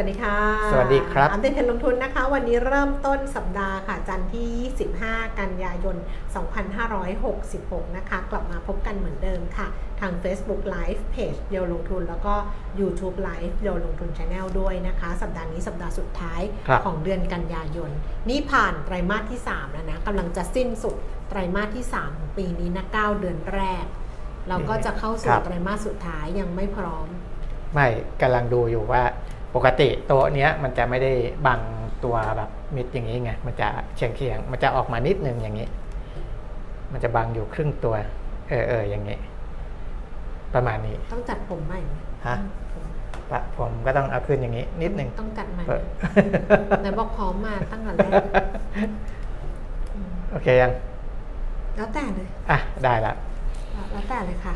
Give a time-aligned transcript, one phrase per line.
[0.00, 0.38] วัสดีค่ะ
[0.72, 5.96] สวัสดีครับ อัปเดตเทรนด์ลงทุนนะคะ วันนี้เริ่มต้นสัปดาห์ค่ะ จันทร์ที่ 25 กันยายน
[7.16, 9.66] 2566 นะคะ กลับมาพบกันเหมือนเดิมค่ะ
[10.00, 12.34] ทาง Facebook Live Page เดียวลงทุน แล้วก็
[12.80, 17.90] YouTube Live เดียวลงทุน Channel ด้วยนะคะ สัปดาห์นี้สัปดาห์สุดท้ายครับของเดือนกันยายน
[18.30, 20.96] นี่ผ่านไตรมาสที่ 3 แล้วนะกำลังจะสิ้นสุด
[21.28, 23.84] ไตรมาสที่ 3 ของปีนี้นะ 9 เดือนแรก
[24.48, 27.06] เราก็จะเข้าสู่ครับไตรมาสสุดท้ายยังไม่พร้อม
[27.74, 27.88] ไม่
[28.20, 29.02] กำลังดูอยู่ว่า
[29.54, 31.12] ปกติโต๊ะเนี้ยมันจะไม่ได้
[31.46, 31.60] บัง
[32.04, 35.68] ตัวแบบมิดอย่างนี้ไง มันจะเฉียงเฉียงๆมันจะออกมานิดนึงอย่างนี้
[36.92, 37.94] มันจะบังอยู่ครึ่งตัว
[38.48, 39.18] เออเอออย่างนี้
[40.54, 41.92] ประมาณนี้ ต้องจัดผมใหม่ไหม
[42.26, 42.36] ฮะ
[43.30, 45.82] ปะผมก็ต้องเอาขึ้นอย่างนี้ นิดนึง ต้องจัดใหม่เออ
[46.80, 48.24] ไหนบอกพร้อมมาตั้งแต่แรก
[50.32, 50.72] โอเคยัง
[51.76, 53.12] แล้วแต่เลย อะ ได้ละ
[53.92, 54.54] แล้วแต่เลยค่ะ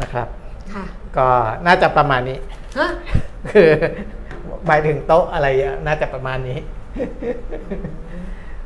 [0.00, 0.28] นะครับ
[0.74, 0.84] ค่ะ
[1.16, 1.26] ก็
[1.66, 2.38] น่าจะประมาณนี้
[2.78, 2.88] ฮะ
[3.52, 3.70] คือ
[4.66, 6.58] หมายถึงโต๊ะอะไรอะน่าจะประมาณนี้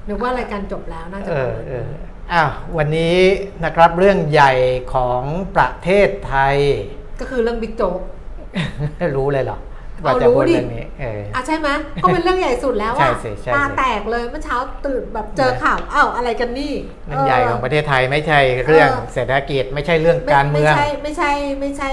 [0.06, 1.86] หรือว่ารายการจบแล้วน่าจะเอประอมาณเอนี้อ
[2.32, 3.16] อ้าววันนี้
[3.64, 4.52] นะครับเรื่องใหญ่
[4.94, 5.22] ของ
[5.56, 6.56] ประเทศไทย
[7.20, 8.00] ก็คือเรื่องบิ๊กโจ๊ก
[9.16, 9.58] รู้เลยเหรอ
[10.02, 11.68] เอาว่าจะพูดรู้ดิเรื่องนี้เอออะใช่ไหม
[12.02, 16.74] ก็เป็นเรื่องใหญ่สุดแล้วใช่อะสิใช่สิตาแตกเลยเมื่อเช้าตื่นแบบเจอข่าวอ้าวอะไรกันนี่
[17.06, 21.90] เรื่องใหญ่ของประเทศไทยไม่ใช่เรื่องเศรษฐกิจไม่ใช่เรื่องการเมืองไม่ใช่ไม่ใช่ไม่ใช่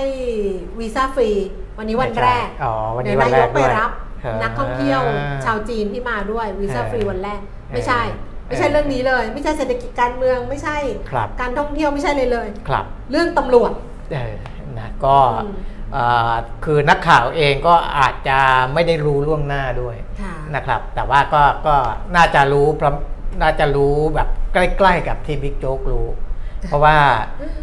[0.80, 1.30] วีซ่าฟรี
[1.78, 3.92] วันนี้วันแรกอ๋อวันนี้เดี๋ยวันแรนายกกไปด้วยรับ
[4.24, 5.02] เออนักท่องเที่ยว
[5.46, 7.40] ชาวจีนที่มาด้วยวีซ่าเออฟรีวันแรก
[7.74, 10.78] ไม่ใช่เออไม่ใช่เรื่องนี้เลย ไม่ใช่เศรษฐกิจการเมืองไม่ใช่
[11.10, 13.72] ครับการท่องเที่ยวไม่ใช่เลยเลยครับเรื่องตำรวจ
[14.14, 14.34] เออ
[14.80, 15.56] นะก็อืม
[15.94, 16.34] เอ่อ
[16.66, 18.40] คือนักข่าวเองก็อาจจะ
[18.74, 21.76] ไม่ได้รู้ล่วงหน้าด้วยค่ะนะครับ แต่ว่าก็ก็
[22.16, 22.96] น่าจะรู้พร้อม
[23.42, 26.08] น่าจะรู้แบบใกล้ ๆ กับที่บิ๊กโจ๊กรู้
[26.68, 26.98] เพราะว่า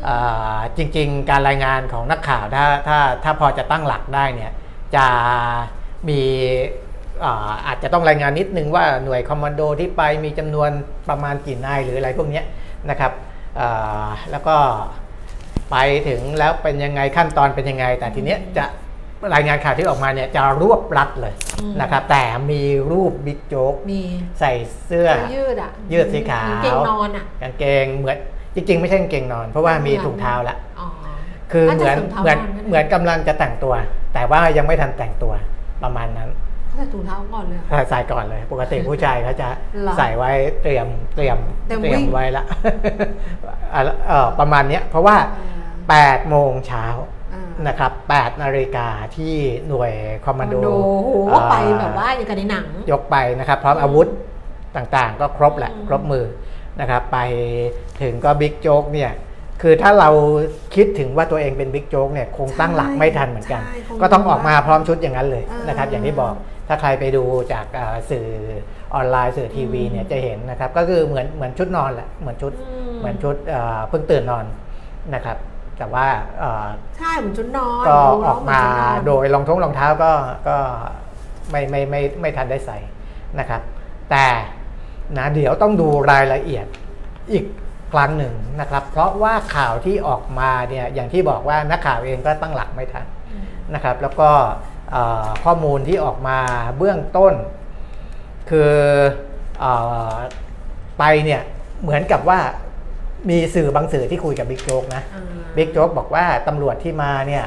[0.05, 0.17] เอ่
[0.57, 4.53] อจริงๆ การรายงานของนักข่าวถ้าถ้าถ้าพอจะตั้งหลักได้เนี่ย
[4.97, 5.07] จะ
[6.09, 6.21] มี
[7.21, 10.71] เอ่ออาจจะต้องรายงานนิดนึงว่าหน่วยคอมมานโดที่ไปมีจำนวน
[11.09, 12.45] ประมาณกี่นายหรืออะไรพวกเนี้ย
[12.91, 13.13] นะครับ
[13.57, 13.69] เอ่
[14.05, 14.57] อแล้วก็
[15.71, 15.77] ไป
[16.09, 18.65] ถึงแล้วเป็นยังไงขั้นตอนเป็นยังไง แต่ทีเนี้ยจะ
[19.35, 24.01] รายงานข่าวที่ออกมาเนี่ยจะรวบรัดเลยอืมนะครับ แต่มีรูปบิ๊กโจ๊กมี
[24.41, 24.53] ใส่
[24.87, 28.19] เสื้อเสื้อยืดอะยืดสีขาวกางเกงนอนอะกางเกงเหมือน
[28.55, 30.87] จริงๆ ไม่ใช่กางเกงนอน เพราะว่ามีถุงเท้าละอ๋อ
[31.53, 33.75] คือเหมือนาจะถุงท้าเหมือนนไหเหมือนกำลังจะแต่งตัว
[34.15, 35.33] แต่ว่ายังไม่ทันแต่งตัว
[35.83, 36.31] ประมาณนั้น
[36.69, 39.49] เขาใส่ถุงเท้าก่อนเลยเหรอใส่ก่อนเลย ปกติผู้ชายเขาจะ
[39.85, 40.31] หรอใส่ไว้
[40.63, 42.45] เตรียมเตรียมเตรียมเตรียมวิ่งไว้ละ
[43.75, 45.17] อะเอ่อประมาณเนี้ยเพราะว่า
[45.73, 46.87] 8โมงเช้า
[47.33, 49.35] อ่านะครับ8นาฬิกาที่
[49.69, 49.93] หน่วย
[50.25, 54.09] คอมมานโดโอ้โหอ่าไปแบบว่าอย่างกับในหนัง ยกไปนะครับ พร้อมอาวุธ
[54.77, 56.25] ต่างๆ ก็ครบแหละอืมครบมือ
[56.81, 57.19] นะครับไป
[58.03, 59.13] ถึงก็บิ๊กโจ๊กเนี่ย
[59.63, 60.11] คือถ้าเรา
[60.75, 66.35] คิดถึงว่าตัวเองเป็นบิ๊กโจ๊กเนี่ยคงตั้งหลักไม่ทันเหมือนกันใช่คงก็ต้องออกมาพร้อมชุดอย่างนั้นเลยอ่านนะครับอย่างที่บอก
[66.69, 68.27] ถ้าใครไปดูจากเอ่อสื่อ
[68.95, 74.45] ออนไลน์สื่อทีวีเนี่ยจะเห็นนะครับก็คือเหมือนเหมือนชุดนอนแหละเหมือนชุดอืมเหมือนชุดเอ่อเพิ่งตื่นนอน
[75.15, 75.37] นะครับ
[75.79, 76.07] แต่ว่า
[76.39, 76.67] เอ่อ
[76.99, 80.13] ใช่เหมือนชุดนอนก็ดูอแล้วอกเหนมาชุนอนโดยรองท้องรองเท้าก็
[80.49, 80.57] ก็
[81.51, 82.79] ไม่ไม่ไม่ไม่ทันได้ใส่
[83.39, 83.61] นะครับ
[84.11, 84.25] แต่
[85.19, 86.67] นะเดี๋ยวต้องดูรายละเอียด
[87.33, 87.45] อีก
[87.93, 93.07] ครั้งหนึ่งนะครับ เพราะว่าข่าวที่ออกมาเนี่ยอย่างที่บอกว่านักข่าวเองก็ตั้งหลักไม่ทัน
[93.75, 94.31] นะครับ แล้วก็
[94.93, 96.39] เอ่อข้อมูลที่ออกมา
[96.79, 97.35] เบื้องต้น
[98.51, 98.73] คือ
[99.61, 99.65] เอ
[100.13, 100.15] อ
[100.99, 101.43] ไปเนี่ย
[101.83, 102.41] เหมือนกับว่า
[103.31, 105.25] มีสื่อบางสื่อที่คุยกับบิ๊กโจ๊กนะอ่า
[105.57, 107.45] บิ๊กโจ๊กบอกว่าตำรวจที่มาเนี่ย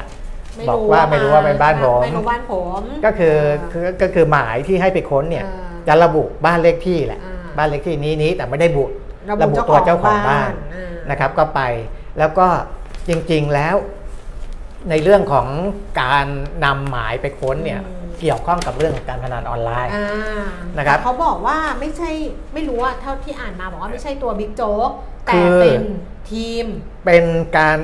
[0.54, 3.36] ไม่บอกว่าไม่รู้ว่าเป็นบ้านผมไม่รู้บ้านผมก็คือ
[3.72, 8.84] คือก็คือหมายที่ให้ไปค้นเนี่ยอ่าจะระบุบ้านเลขที่แหละอ่า บ้านเลขที่นี้นี้แต่ไม่ได้บุ
[9.28, 11.60] ระบุตัวเจ้าของบ้านอ่านะครับ ก็ไป
[12.18, 12.46] แล้วก็
[13.08, 13.76] จริงๆแล้ว
[14.90, 15.46] ในเรื่องของ
[16.02, 16.26] การ
[16.64, 20.46] นำหมายไปค้นเนี่ยอืมเกี่ยวข้องกับเรื่องของการพนันออนไลน์อ่า
[20.78, 22.10] นะครับแต่เขาบอกว่าไม่ใช่
[22.54, 24.90] ไม่รู้ว่าเท่าที่อ่านมาบอกว่าไม่ใช่ตัวบิ๊กโจ๊ก
[25.28, 25.82] คืแต่อเป็น
[26.30, 26.66] ทีม
[27.06, 27.24] เป็น
[27.58, 27.78] การ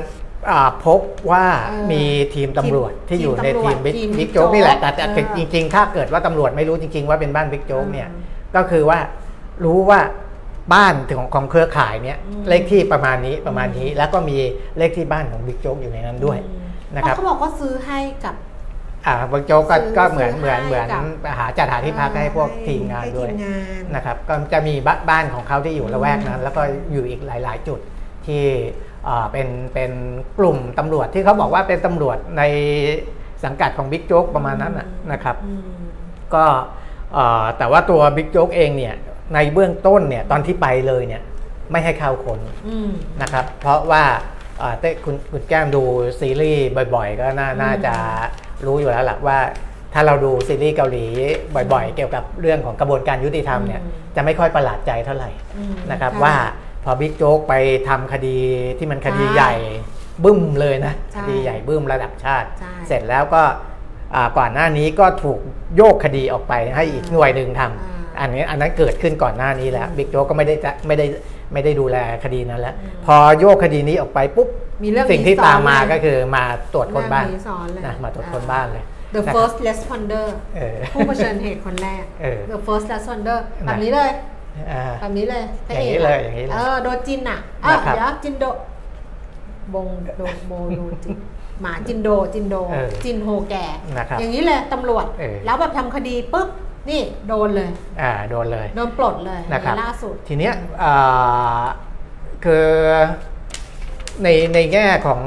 [0.50, 2.04] อ่าพบว่าเออมี
[2.34, 8.22] ทีมตำรวจทีมที่อยู่ในทีทีมมตำรวจทีมบิ๊กโจ๊กนี่แหละแต่แต่เออจริงๆ ถ้าเกิดว่าตำรวจไม่รู้จริง ๆ ว่าเป็นบ้านบิ๊กโจ๊กเนี่ยอืม
[8.56, 8.98] ก็คือว่า
[9.64, 10.00] รู้ว่า
[10.74, 14.36] บ้านของของเครือข่ายเนี่ยอืมเลขที่ประมาณนี้ประมาณนี้ แล้วก็มี
[14.78, 16.52] เลขที่บ้านของบิ๊กโจ๊กอยู่ในนั้นด้วยอื
[16.92, 18.34] มนะครับเพาเขาบอกว่าซื้อให้กับ
[19.06, 21.02] อ่าบิ๊กโจ๊กก็ซื้อก็เหมือนซื้อเหมือนให้เหมือนกับ
[21.38, 26.62] หาจัดหาที่พักให้พวกให้ทีมงานให้ด้วยทีมงานนะครับ ก็จะมีบ้าบ้านของเขาที่อยู่ละแวกนั้น แล้วก็
[26.92, 27.78] อยู่อีกหลาย ๆ จุด
[28.26, 28.42] ที่
[29.04, 29.90] เอ่อเป็นเป็น
[30.38, 32.42] กลุ่มตำรวจที่เขาบอกว่าเป็นตำรวจใน
[33.44, 35.60] สังกัดของบิ๊กโจ๊กประมาณนั้นน่ะนะครับอืม
[36.34, 36.44] ก็
[37.14, 38.94] เอ่อแต่ว่าตัวบิ๊กโจ๊กเองเนี่ย
[39.34, 41.22] ในเบื้องต้นเนี่ยตอนที่ไปเลยเนี่ย
[41.70, 42.38] ไม่ให้เข้าคน
[42.68, 42.90] อืม
[43.22, 44.04] นะครับ เพราะว่า
[44.58, 45.82] เอ่อเต้คุณคุณแก้มดู
[46.20, 47.94] ซีรีส์บ่อยๆ ก็น่าอืมน่าจะ
[48.66, 49.38] รู้อยู่แล้วแหละว่า
[49.94, 51.06] ถ้าเราดูซีรีส์เกาหลี
[51.72, 53.82] บ่อยๆ เกี่ยวกับเรื่องของกระบวนการยุติธรรมเนี่ย
[54.16, 56.34] จะไม่ค่อยประหลาดใจเท่าไหร่อืมนะครับใช่ว่า
[56.84, 57.54] พอบิ๊กโจ๊กไป
[57.88, 58.38] ทำคดี
[58.78, 59.52] ที่มันคดีใช่ใหญ่
[60.24, 63.42] บึ้มเลยนะใช่คดีใหญ่บึ้มระดับชาติใช่เสร็จแล้วก็
[64.14, 65.38] อ่าก่อนหน้านี้ก็ถูก
[65.76, 71.06] โยกคดีออกไปให้อีกหน่วยหนึ่งทำ อ่าอันนี้อันนั้นเกิดขึ้นก่อนหน้านี้แล้วบิ๊กโจ๊กก็ไม่ได้จะไม่ได้
[71.52, 74.48] ไม่ได้ดูแลคดีนั้นแล้วอืมพอโยกคดีนี้ออกไปปุ๊บ
[74.82, 78.84] มีเรื่องสิ่งที่นี้ซ้อนตามมาเลยก็คือมาตรวจคนบ้านเรื่องนี้ซ้อนเลยนะมาตรวจคนอ่าบ้านเลย
[79.14, 80.26] The นะครับ first responder
[80.56, 84.10] เออผู้เผชิญเหตุคนแรกเออ The first responder นะแบบนี้เลย
[84.72, 88.44] อ่าแบบนี้เลยพระอย่างนี้กะเลยอย่างนี้เลยเออโดนจินอะอะนะครับเดี๋ยวจินโด
[89.74, 89.86] บง
[90.16, 91.16] โดโบโดจิน
[91.62, 93.54] หมาจินโดจินโดเออจินโฮแก
[93.98, 96.48] นะครับอย่างนี้เลยตำรวจเออแล้วแบบทำคดีปุ๊บ
[96.90, 97.70] นี่โดนเลย
[98.00, 101.62] อ่าโดนเลยโดนปลดเลยนะครับล่าสุด ทีเนี้ยอ่า
[102.44, 102.68] คือ
[104.22, 105.20] ในในแง่ของ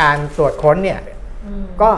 [0.00, 1.00] การตรวจค้นเนี่ย
[1.46, 1.90] อืมก็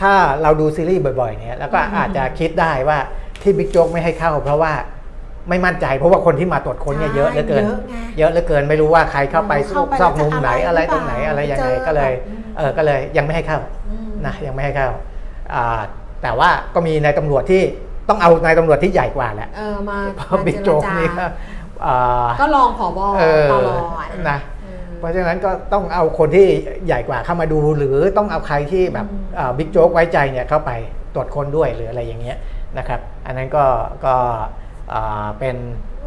[0.00, 2.98] ถ้าเราดูซีรีส์บ่อยๆเนี่ยแล้วก็อืมอาจจะคิดได้ว่า
[3.42, 4.72] ที่บิ๊กโจ๊กไม่ให้เข้า เพราะว่า
[5.48, 13.58] ไม่มั่นใจเพราะว่าคนที่มาตรวจค้นเนี่ยเยอะเหลือเกิน เยอะไงเยอะเหลือเกินไม่รู้ว่าใครเข้าไปเข้าไปซอกมุมไหนแล้วจะอะไรอะไรตรงไหนหรือเปล่าอะไรยังไงไปเจอก็เลยแบบอืมเออก็เลยยังไม่ให้เข้า
[13.88, 14.88] อืมนะยังไม่ให้เข้า
[15.54, 15.80] อ่า
[16.22, 17.62] แต่ว่าก็มีนายตำรวจที่
[18.12, 21.26] ต้องเอานายตำรวจที่ใหญ่กว่าแหละเออมาเพราะมาบิ๊กเจรโจ๊กจานี่ก็
[21.86, 24.38] อ่าก็ลองผบเออตลอดนะ
[24.98, 26.46] เพราะฉะนั้นก็ต้องเอาคนที่
[26.86, 29.06] ใหญ่กว่าเข้ามาดู หรือต้องเอาใครที่แบบ
[29.38, 30.70] อ่าบิ๊กโจ๊กไว้ใจเนี่ยเข้าไป
[31.14, 32.38] ตรวจค้นด้วยหรืออะไรอย่างเงี้ย
[32.78, 33.64] นะครับ อันนั้นก็
[34.04, 34.14] ก็
[34.92, 35.56] อ่าเป็น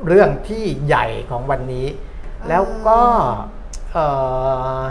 [0.07, 1.87] เรื่องที่ใหญ่ของวันนี้
[2.49, 3.01] แล้วก็
[3.93, 4.05] เอ่
[4.77, 4.81] อ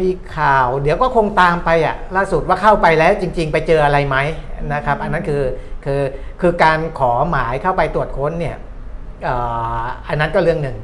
[0.00, 4.16] มีข่าวเดี๋ยวก็คงตามไปอะล่าสุดว่าเข้าไปแล้วจริง ๆ ไปเจออะไรไหม
[4.74, 5.42] นะครับ อันนั้นคือ
[5.84, 6.02] คือ
[6.40, 8.56] คือการขอหมายเข้าไปตรวจค้นเนี่ย
[9.24, 9.34] เอ่
[9.80, 10.76] ออันนั้นก็เรื่องหนึ่ง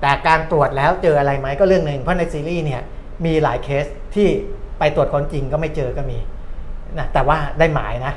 [0.00, 2.82] แต่การตรวจแล้วเจออะไรไหมก็เรื่องหนึ่งเพราะในซีรีส์เนี่ย
[3.24, 4.28] มีหลายเคสที่
[4.78, 6.18] ไปตรวจคนจริงก็ไม่เจอก็มี
[6.98, 8.14] นะแต่ว่าได้หมายนะ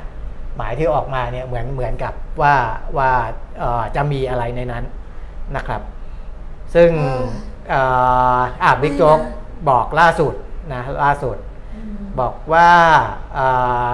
[0.56, 2.54] หมายที่ออกมาเนี่ยเหมือนเหมือนกับว่า
[2.98, 3.10] ว่า
[3.58, 4.84] เอ่อจะมีอะไรในนั้น
[5.56, 5.82] นะครับ
[6.74, 7.22] ซึ่งเออ
[7.70, 7.80] เอ่
[8.36, 9.18] ออะบิ๊กโจ๊ก
[9.68, 10.34] บอกล่าสุด
[10.72, 11.36] นะล่าสุด
[11.76, 12.70] อืมบอกว่า
[13.34, 13.46] เอ่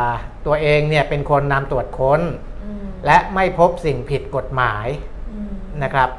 [0.06, 0.08] อ
[0.46, 2.20] ตัวเองเนี่ยเป็นคนนำตรวจค้น
[2.64, 4.86] อืมและไม่พบสิ่งผิดกฎหมาย
[5.32, 5.52] อืม
[5.82, 6.10] นะครับ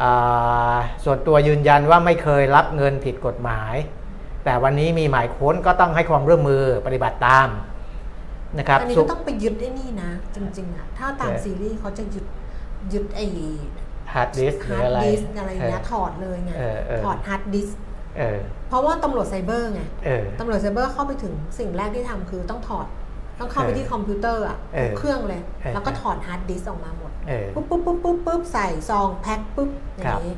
[0.00, 3.74] อ่าส่วนตัวยืนยันว่าไม่เคยรับเงินผิดกฎหมาย
[4.44, 7.48] แต่วันนี้มีหมายค้นก็ต้องให้ความร่วมมือปฏิบัติตาม
[8.58, 12.26] นะครับอันนี้สุก็ต้องไปยึดไอ้นี่นะ จริงๆอะถ้าตามเออซีรีส์เขาจะยึด
[12.92, 13.24] ยึดไอ้
[14.12, 17.68] ฮาร์ดดิสก์หรือฮาร์ดอะไรดิสก์อะไรเงี้ยถอดเลยไงเออเออถอดฮาร์ดดิสก์
[18.18, 18.38] เออ
[18.68, 22.86] เพราะว่าตำรวจไซเบอร์ไงเออตำรวจไซเบอร์เข้าไปถึงสิ่งแรกที่ทำคือต้องถอด
[23.40, 30.34] ต้องเข้าไปเออที่คอมพิวเตอร์อะเออทุกเครื่องเลยเออแล้วก็ถอดฮาร์ดดิสออกมาหมดเออปุ๊บปุ๊บปุ๊บปุ๊บปุ๊บใส่ซองแพ็คปุ๊บอครัย่าบงนี้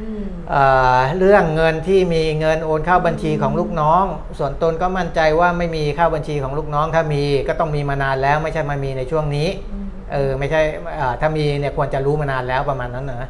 [0.00, 0.64] อืมเอ่
[0.96, 4.04] อเรื่องเงินที่มีเงินโอนเข้าบัญชีของลูกน้อง
[4.38, 10.60] ส่วนตนก็มั่นใจว่าไม่มีเข้าบัญชีของลูกน้อง ถ้ามีก็ต้องมีมานานแล้วไม่ใช่มามีในช่วงนี้อืมเออไม่ใช่
[10.96, 13.28] เอ่อถ้ามีเนี่ยควรจะรู้มานานแล้วประมาณนั้นนะ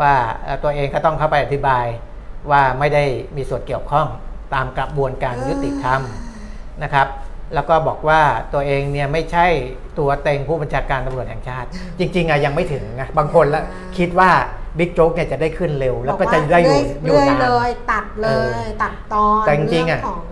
[0.00, 0.12] ว่า
[0.44, 1.84] เอ่อตัวเองก็ต้องเข้าไปอธิบาย
[2.50, 3.04] ว่าไม่ได้
[3.36, 4.06] มีส่วนเกี่ยวข้อง
[4.54, 6.00] ตามกระบวนการยุติธรรม
[6.82, 7.06] นะครับ
[7.54, 8.20] แล้วก็บอกว่า
[8.54, 9.46] ตัวเองเนี่ยไม่ใช่
[9.98, 11.68] ตัวเต็งผู้บัญชาการตำรวจแห่งชาติ
[11.98, 13.62] จริงๆอะยังไม่ถึงนะบางคนละ
[13.98, 14.30] คิดว่า
[14.78, 20.22] บิ๊กโจ๊กเนี่ยจะได้ขึ้นเร็ว แล้วก็จะได้อยู่อยู่เรื่อยนานเลยตัดเลเออยตัดตอนแต่จริงๆอะเของ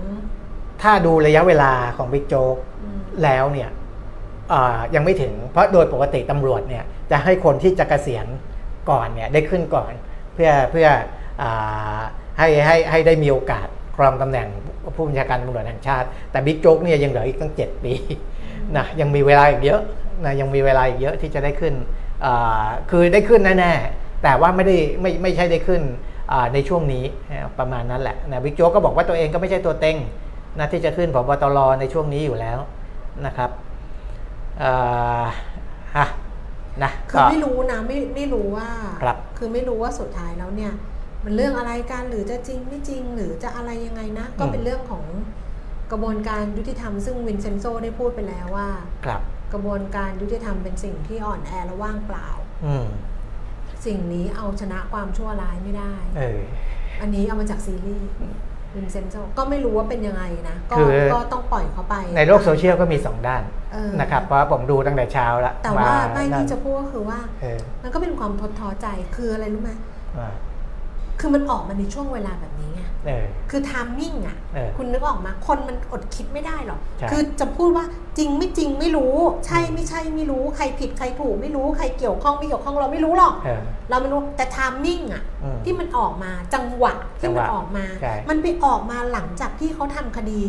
[0.83, 3.71] ถ้าดูระยะเวลาของบิ๊กโจ๊กอืมแล้วเนี่ย
[4.51, 8.27] เอ่อยังไม่ถึง เพราะโดยปกติตำรวจเนี่ยจะให้คนที่จะเกษียณ
[8.91, 9.93] ก่อนเนี่ยได้ขึ้นก่อน
[10.35, 10.97] เพื่อเพื่ออา
[12.39, 14.49] ให้ให้ให้ได้มีโอกาสครองตำแหน่ง
[14.97, 17.93] ผู้บัญชาการตำรวจแห่งชาติ แต่บิ๊กโจ๊กเนี่ยยังเหลืออีกตั้ง 7 ปี
[18.77, 19.83] นะยังมีเวลาอีกเยอะ
[20.25, 21.75] นะยังมีเวลาอีกเยอะที่จะได้ขึ้น
[22.25, 25.83] อ่าคือได้ขึ้นแน่ๆแต่ว่าไม่ได้ไม่ไม่ใช่ได้ขึ้น
[26.33, 29.97] อ่าในช่วงนี้นะประมาณนั้นแหละนะบิ๊กโจ๊กก็บอกว่าตัวเองก็ไม่ใช่ตัวเต็ง
[30.59, 32.59] นะที่จะขึ้นผบตรในช่วงนี้อยู่แล้ว
[33.27, 33.51] นะครับ
[34.61, 34.73] เอ่
[35.21, 35.25] อ
[35.97, 36.07] ฮะ
[36.83, 38.69] นะคือก็ไม่รู้นะไม่ไม่รู้ว่า
[39.03, 40.73] ครับคือไม่รู้ว่าสุดท้ายแล้วเนี่ย
[41.25, 45.05] มันเรื่องอะไรกันหรือจะจริงไม่จริงหรือจะอะไรยังไงนะ ก็เป็นเรื่องของ
[45.93, 48.69] กระบวนการยุติธรรมซึ่งวินเซนโซได้พูดไปแล้วว่า
[49.05, 49.21] ครับ
[49.53, 52.29] กระบวนการยุติธรรมเป็นสิ่งที่อ่อนแอและว่างเปล่า
[52.67, 52.87] อืม
[53.87, 56.41] สิ่งนี้เอาชนะความชั่วร้ายไม่ได้ เออ
[57.01, 58.09] อันนี้เอามาจากซีรีส์
[58.75, 69.71] วินเซนโซก็ไม่รู้ว่าเป็นยังไงนะก็คือ ก็ต้องปล่อยเขาไปในโลกโซเชียลก็มีสองด้านเออนะครับ เพราะว่าผมดูตั้งแต่เช้าแล้วแต่ว่าไม่นั่นที่จะพูดก็คือว่า เออมันก็เป็นความทดท้อใจคืออะไรรู้ไหม
[70.19, 70.35] อ่า
[71.21, 77.85] คือมันออกมาในช่วงเวลาแบบนี้ไงเออ คือทามมิ่งอะ เออคุณนึกออกมาคนมันอดคิดไม่ได้หรอก ใช่ คือจะพูดว่า
[78.19, 79.15] จริงไม่จริงไม่รู้
[79.47, 90.43] ใช่ไม่ใช่ไม่รู้ ใครผิดใครถูกไม่รู้ ใครเกี่ยวข้องไม่เกี่ยวข้องเราไม่รู้หรอก เออ เราไม่รู้ แต่ timing อะ อืมที่มันออกมาจังหวะที่มันจังหวะออกมา ใช่ มันไปออกมาหลังจากที่เขาทำคดี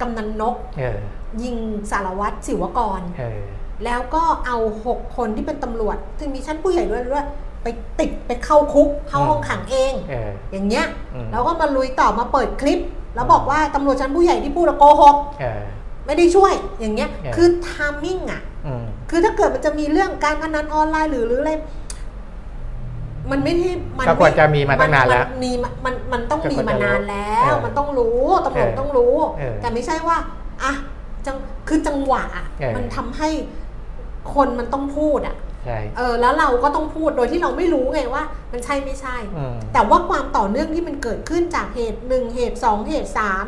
[0.00, 0.98] กำนันนก เออ
[1.42, 1.56] ยิง
[1.90, 3.40] สารวัตรศิวกร เออ
[3.84, 4.56] แล้วก็เอา
[4.86, 7.26] หกคนที่เป็นตำรวจซึ่งมีชั้นผู้ใหญ่ด้วยด้วย
[7.64, 7.68] ไป
[8.00, 12.80] ติดไปเข้าคุกเข้าห้องขังเองเอออย่างเงี้ยอืมแล้วก็มาลุยต่อมาเปิดคลิป
[13.14, 15.62] แล้วบอกว่าตำรวจชั้นผู้ใหญ่ที่พูดอะโกหกเออ
[16.06, 21.52] ไม่ได้ช่วยอย่างเงี้ยเออคือทามมิ่งอะอืมคือถ้าเกิดมันจะมีเรื่องการพนันออนไลน์หรือหรืออะไร
[23.30, 23.68] มันไม่ได้
[23.98, 30.16] มันก็ควรจะมีมาตั้งนานแล้วมัมีมันมันมันต้องก็มีควรจะมานานแล้วเออมันต้องรู้ตำรวจเออต้องรู้เออแต่ไม่ใช่ว่า
[30.62, 30.72] อะ
[31.26, 31.36] จัง
[31.68, 33.28] คือจังหวะอะเออมันทำให้
[34.34, 43.46] คนมันต้องพูดอะ ใช่เออแล้วเราก็ต้องพูดโดยที่เราไม่รู้ไงว่า มันใช่ไม่ใช่อืมแต่ว่าความต่อเนื่องที่มันเกิดขึ้นจากเหตุหนึ่งเหตุสองเหตุสาม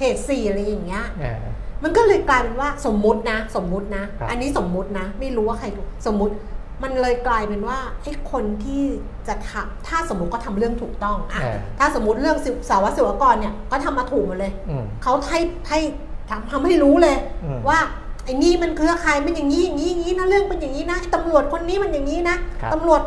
[0.00, 1.38] เหตุสี่อะไรอย่างเงี้ยเออ
[1.84, 6.34] มันก็เลยกลายเป็นว่าสมมุตินะ สมมุตินะครับอันนี้สมมุตินะ ไม่รู้ว่าใครถูกสมมุติ
[6.82, 8.84] มันเลยกลายเป็นว่าไอ้คนที่
[9.28, 15.80] จะทำถ้าสมมุติก็ทำเรื่องถูกต้องอะเออถ้าสมมุติเรื่องสิสาวศิวกรเนี่ยก็ทำมาถูกหมดเลยอืมเขาให้ให้
[16.28, 17.78] ทำทำให้รู้เลยอืมว่า
[18.09, 23.02] ไอ้นี่มันเครือข่ายมันอย่างนี้อย่างนี้อย่างนี้นะเรื่องเป็นอย่างนี้นะไอ้ตำรวจคนนี้มันอย่างนี้นะครับตำรวจ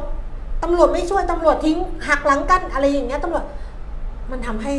[0.63, 1.77] ตำรวจไม่ช่วยตำรวจทิ้ง
[2.07, 3.43] หักหลังกันอะไรอย่างเงี้ยตำรวจ
[4.31, 4.73] มันทำให้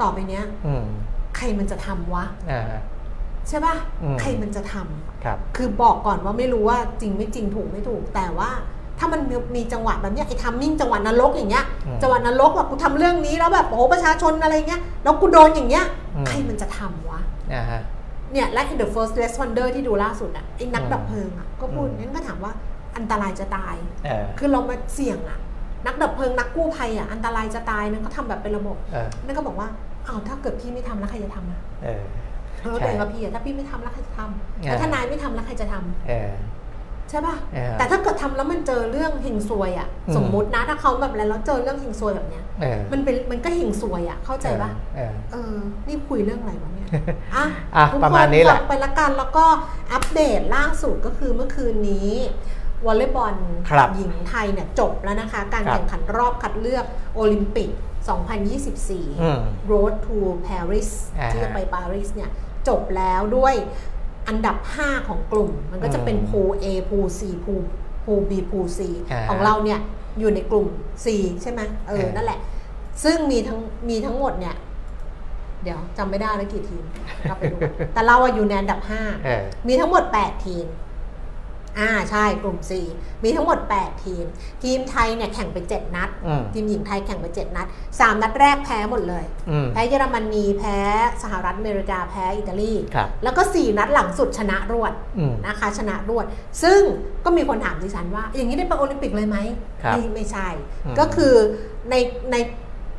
[0.00, 0.84] ต่อไปเนี้ยอืม
[1.36, 2.62] ใครมันจะทำวะอ่า
[3.48, 8.50] ใช่ป่ะอืมใครมันจะทำครับ คือบอกก่อนว่าไม่รู้ว่าจริงไม่จริงถูกไม่ถูก แต่ว่า
[8.98, 15.84] ถ้ามันมีมีจังหวะแบบเนี้ยไอ้ทัมมิ่งจังหวะนรกอย่างเงี้ยอืมจังหวะนรกแบบกูทำเรื่องนี้แล้วแบบโอ้โหประชาชนอะไรเงี้ยแล้วกูโดนอย่างเงี้ย
[16.16, 17.20] อืมใครมันจะทำวะ
[17.52, 17.80] อ่าฮะ
[18.32, 22.52] เนี่ยและ The First Responder ที่ดูล่าสุดอะไอ้นักอืมดับเพลิงอะก็พูดอืมงั้นก็ถามว่า
[22.96, 25.38] อันตรายจะตายเออคือเรามาเสี่ยงอะ
[25.86, 29.68] นักดับเพลิงนักกู้ภัยอะอันตรายจะตายนั่นก็ทำแบบเป็นระบบเออนั่นก็บอกว่า
[30.06, 32.02] อ้าวถ้าเกิดพี่ไม่ทำแล้วใครจะทำอะเออ
[32.62, 36.30] เออใช่ตัวเองกับพี่อะถ้าพี่ไม่ทำแล้วใครจะทำแล้วอ่าถ้านายไม่ทำแล้วใครจะทำเออ
[37.10, 45.54] ใช่ป่ะเออแต่ถ้าเกิดทำแล้วมันเจอเรื่องเฮงซวยอะอืมสมมุตินะถ้าเขาแบบอะไรแล้วเจอเรื่องเฮงซวยแบบเนี้ยเออมันเป็นมันก็เฮงซวยอะ เข้าใจป่ะเออเออ
[45.86, 46.88] นี่คุยเรื่องอะไรวะเนี่ย
[47.34, 47.44] อะ
[47.76, 49.44] อะทุกประมาณนี้แหละฟังไปละกันแล้วก็
[49.92, 52.10] อัปเดตล่าสุดก็คือเมื่อคืนนี้
[52.86, 53.36] วอลเลย์บอล
[53.70, 57.70] ครับหญิงไทยเนี่ยจบแล้วนะคะ การครับแข่งขันรอบคัดเลือกโอลิมปิก
[58.10, 62.30] อืม2024 Road to Paris อ่าฮะที่จะไปปารีสเนี่ย
[62.68, 63.54] จบแล้วด้วย
[64.28, 67.54] อันดับ 5 ของกลุ่ม มันก็จะเป็นอืมพู A พู C พู
[68.04, 68.80] พู B พู C
[69.12, 69.80] อ่าของเราเนี่ย
[70.18, 70.66] อยู่ในกลุ่ม
[71.04, 71.06] C
[71.42, 72.38] ใช่ไหมเออเออนั่นแหละ
[73.04, 73.58] ซึ่งมีทั้ง
[73.88, 74.56] มีทั้งหมดเนี่ย
[75.62, 76.84] เดี๋ยวจำไม่ได้แล้วกี่ทีม
[77.28, 80.66] กลับไปดูก่อนแต่เราอะอยู่ในอันดับเออ5มีทั้งหมด 8 ทีม
[81.78, 82.58] อ่าใช่กลุ่ม
[82.90, 84.24] 4มีทั้งหมด 8 ทีม
[84.62, 90.78] ทีมไทยเนี่ยแข่งไป 7 นัด อืม ทีมหญิงไทยแข่งไป 7 นัด 3 นัดแรกแพ้หมดเลย อืม แพ้เยอรมนีแพ้
[91.22, 96.26] สหรัฐอเมริกาแพ้อิตาลี ครับ แล้วก็ 4 นัดหลังสุดชนะรวดอืม นะคะชนะรวด
[96.62, 96.80] ซึ่ง
[97.24, 99.38] ก็มีคนถามดิฉันว่า อย่างนี้ได้ไปโอลิมปิกเลยไหม
[99.82, 100.48] ครับไม่ไม่ใช่
[100.86, 101.34] อืม ก็คือ
[101.90, 101.94] ใน
[102.32, 102.36] ใน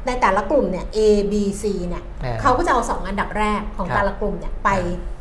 [0.07, 0.99] ในแต่ละกลุ่มเนี่ย A
[1.31, 4.69] B C เนี่ยอ่าเขาก็จะเอา 2 อันดับแรกของครับแต่ละกลุ่มเนี่ยไป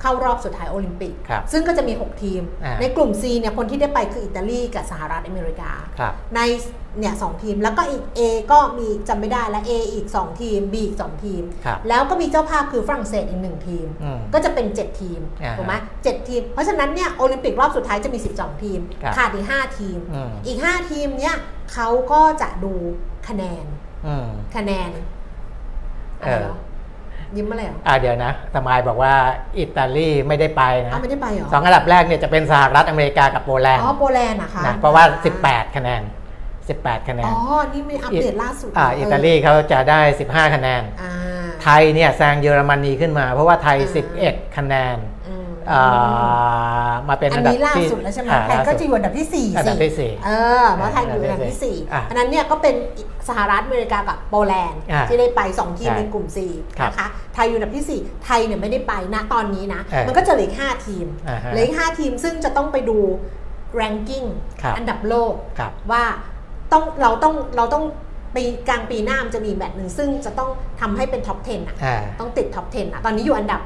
[0.00, 6.40] เข้ารอบสุดท้ายโอลิมปิกครับซึ่งก็จะมี 6 ทีมอ่าในกลุ่ม C เนี่ยคนที่ได้ไปคืออิตาลีกับสหรัฐอเมริกาครับใน
[6.98, 8.20] เนี่ยสองทีม แล้วก็อีก A
[8.52, 18.62] ก็มีจำไม่ได้แล้ว A อีก 2 ทีม B อีก 2 ทีมครับแล้วก็มีเจ้าภาพคือฝรั่งเศสอีก 1 ทีมอืมก็จะเป็น 7 ทีมอ่าฮะถูกไหมเจ็ดทีม เพราะฉะนั้นเนี่ยโอลิมปิกรอบสุดท้ายจะมี 12
[18.62, 21.36] ทีมครับขาดอีก 5 ทีมอืมอีก 5 ทีมเนี่ย
[21.72, 22.72] เขาก็จะดู
[23.28, 23.79] คะแนนอืม
[24.56, 24.90] คะแนน
[26.20, 26.56] อะไรเหรอ
[27.36, 29.14] ยิ้มอะไรเหรออ่าเดี๋ยวนะสมายบอกว่า
[29.58, 35.04] อิตาลีไม่ได้ไปนะอ้าวไม่ได้ไปเหรอสองอันดับแรกเนี่ยจะเป็นสหรัฐอเมริกากับโปแลนด์อ๋อโปแลนด์นะคะนะเพราะว่า
[35.40, 36.02] 18 คะแนน
[36.50, 37.36] 18 คะแนอ๋นอ
[37.72, 41.12] นี่มีอัปเดตล่าสุดอ่าอิตาลีเขาจะได้ 15 คะแนนอ่า
[41.62, 45.19] ไทยเนี่ยแซงเยอรมนีขึ้นมา เพราะว่าไทยอ่า11 คะแนนอื
[45.60, 50.30] มอ่ามาเป็นอัอันนดับนี้ล่าที่สุดแล้วใช่ไหมอ่าไทยล่าก็สุดจะอยู่อันดับที่สี่อันดับสิที่สี่เอ
[50.62, 52.74] อเพราะไทยอยู่อันดับที่สี่อะอันนั้นเนี่ยก็เป็น
[53.28, 56.38] สหรัฐอเมริกากับโปแลนด์อะที่ได้ไปสองทีมใช่ในกลุ่ม C
[56.78, 62.98] ครับนะคะไทยอยู่อันดับที่สี่ไทยเนี่ยไม่ได้ไปนะตอนนี้นะเออมันก็จะเหลืออีกห้าทีมอ่าฮะเหลืออีกห้าทีมซึ่งจะต้องไปดู
[63.80, 64.26] ranking
[64.62, 66.04] ครับอันดับโลกครับว่า
[66.72, 67.84] ต้องเราต้องเราต้อง
[68.36, 70.50] ปีกลางปีหน้ามันจะมีแมตช์หนึ่งซึ่งจะต้อง
[70.80, 73.60] ทำให้เป็นท็อป 10 อะอ่าต้องติดท็อป 10 อะ ตอนนี้อยู่อันดับ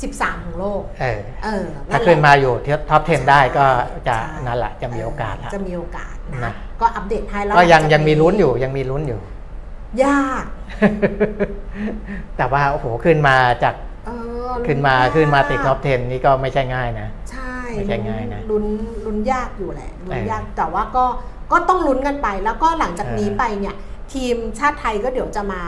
[0.00, 3.66] 13 ของโลก เออเออถ้าแรงก์ขึ้นมาอยู่ที่ท็อป 10 ได้ก็
[4.08, 9.20] จะใช่นั่นแหละจะมีโอกาสละจะมีโอกาสนะนะก็อัปเดตให้แล้วก็ยังหลัจากยังมีลุ้นอยู่ยังมีลุ้นอยู่
[10.04, 10.44] ยาก
[12.36, 13.74] แต่ว่าโอ้โหขึ้นมาจาก
[14.06, 14.10] เอ
[14.48, 18.64] อขึ้นมาลุ้ยกขึ้นมาติดท็อป 10 นี่ก็ไม่ใช่ง่ายนะ ใช่ไม่ใช่ง่ายนะลุ้น
[19.04, 21.04] ลุ้นยากอยู่แหละลุ้นเออยากแต่ว่าก็
[21.52, 23.76] ก็ต้องลุ้นกันไป แล้วก็หลังจากนี้เออไปเนี่ย
[24.12, 25.62] ทีมชาติไทยก็เดี๋ยวจะมา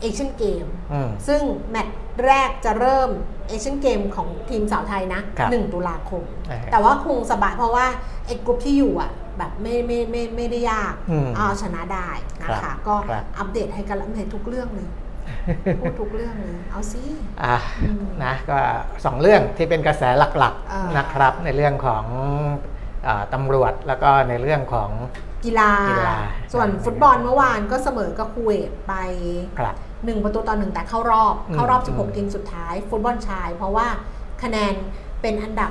[0.00, 1.40] เอเชียนเกมอืมซึ่ง
[1.70, 3.10] แมตช์แรกจะเริ่ม
[3.48, 7.86] เอเชียนเกมของทีมสาวไทยนะครับ1ตุลาคมเออแต่ว่าคงสบายเพราะว่า
[8.26, 12.08] ไอ้กลุ่มที่อยู่อะแบบไม่ไม่ไม่ไม่ได้ยากอืมเอาชนะได้
[12.42, 14.88] นะครัคะบก็ครับอัปเดตให้กันแล้วให้ทุกเรื่องเลย
[15.80, 17.02] พูดทุกเรื่องเลยเอาสิ
[17.44, 18.58] อะอืมนะก็
[19.04, 22.04] สองเรื่องที่เป็นกระแสหลักอ่าๆนะครับ ในเรื่องของ
[23.06, 24.90] อาตำรวจแล้วก็ในเรื่องของ
[25.44, 26.14] กีฬากีฬา
[26.52, 28.94] ส่วนฟุตบอลเมื่อวานก็เสมอกับคูเวตไป
[29.58, 33.86] ครับ หนึ่งประตูต่อหนึ่งแต่เข้ารอบอืมเข้ารอบอืม16 ทีมสุดท้าย ฟุตบอลชาย เพราะว่า
[34.42, 34.74] คะแนน
[35.22, 35.70] เป็นอันดับ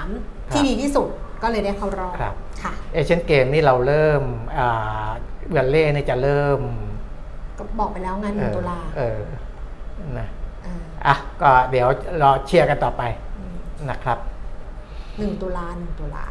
[0.00, 1.08] 3 ที่ครับดีที่สุด
[1.42, 4.22] ก็เลยได้เข้ารอบครับค่ะเอเชียนเกมนี่เราเริ่ม
[4.58, 5.08] อ่า
[5.50, 6.60] เวลเล่เนี่ยจะเริ่ม
[7.58, 9.20] ก็บอกไปแล้วงานหนึ่งตุลาเออ
[10.18, 10.28] นะ
[10.62, 11.88] เอออะก็เดี๋ยว
[12.22, 13.02] รอเชียร์กันต่อไป
[13.90, 14.18] นะครับ
[15.18, 16.24] หนึ่งตุลาหนึ่งตุลา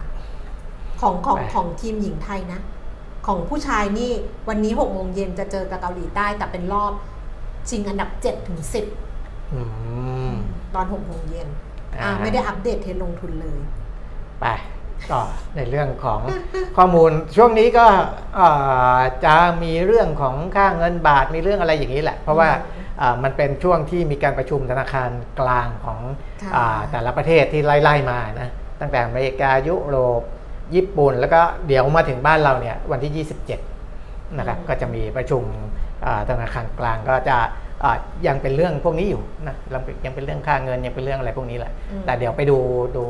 [1.01, 2.59] ของของไปของทีมหญิงไทยนะ
[3.27, 4.11] ของผู้ชายนี่
[4.49, 6.91] วันนี้6โมงเย็นจะเจอกับเกาหลีใต้แต่เป็นรอบ
[7.69, 8.59] ชิงอันดับ7ถึง
[9.07, 9.61] 10อื
[10.29, 10.31] ม
[10.75, 11.47] ตอน6โมงเย็น
[11.93, 13.57] อ่าอ่าไม่ได้อัปเดตเทรนด์ลงทุนเลย
[14.41, 14.45] ไป
[15.11, 15.21] ก็
[15.55, 16.21] ในเรื่องของ
[16.77, 17.85] ข้อมูลช่วงนี้ก็
[18.35, 18.49] เอ่
[18.97, 25.99] อจะมีเรื่องของค่าเงินบาทมีเรื่องอะไรอย่างนี้แหละ เพราะว่าอืมอ่ามันเป็นช่วงที่มีการประชุมธนาคารกลางของ
[26.41, 28.49] ค่ะอ่าแต่ละประเทศที่ไล่ๆมานะ
[28.81, 30.21] ตั้งแต่อเมริกายุโรป
[30.75, 33.25] ญี่ปุ่น แล้วก็เดี๋ยวมาถึงบ้านเราเนี่ยวันที่
[33.85, 35.84] 27นะครับก็จะมีประชุมอ่า
[36.29, 37.37] ธนาคารกลางก็จะ
[37.83, 37.97] อ่า
[38.27, 42.57] ยังเป็นเรื่องพวกนี้อยู่นะยังเป็นยังเป็นเรื่องค่าเงินยังเป็นเรื่องอะไรพวกนี้แหละอืมแต่เดี๋ยวไปดู
[42.97, 43.05] ดู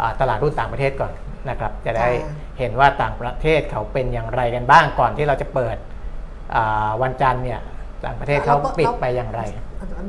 [0.00, 1.12] อ่าตลาดหุ้นต่างประเทศก่อน
[1.48, 5.76] นะครับ จะได้ค่ะเห็นว่าต่างประเทศเขาเป็นอย่างไรกันบ้างก่อนที่เราจะเปิด
[6.54, 7.60] อ่าวันจันทร์เนี่ย
[8.04, 9.42] ต่างประเทศเขาปิดไปอย่างไร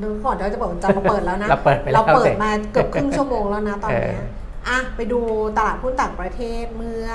[0.03, 4.25] ดูก่อนเดี๋ยวจะบอกจะมาเปิดแล้วนะเราเปิดไปแล้วเราเปิสิดมาเกือบครึ่งชั่วโมงแล้วนะตอนเนี้ยเออ
[4.67, 5.19] อะไปดู
[5.57, 7.09] ตลาดหุ้นต่างประเทศเมื่อ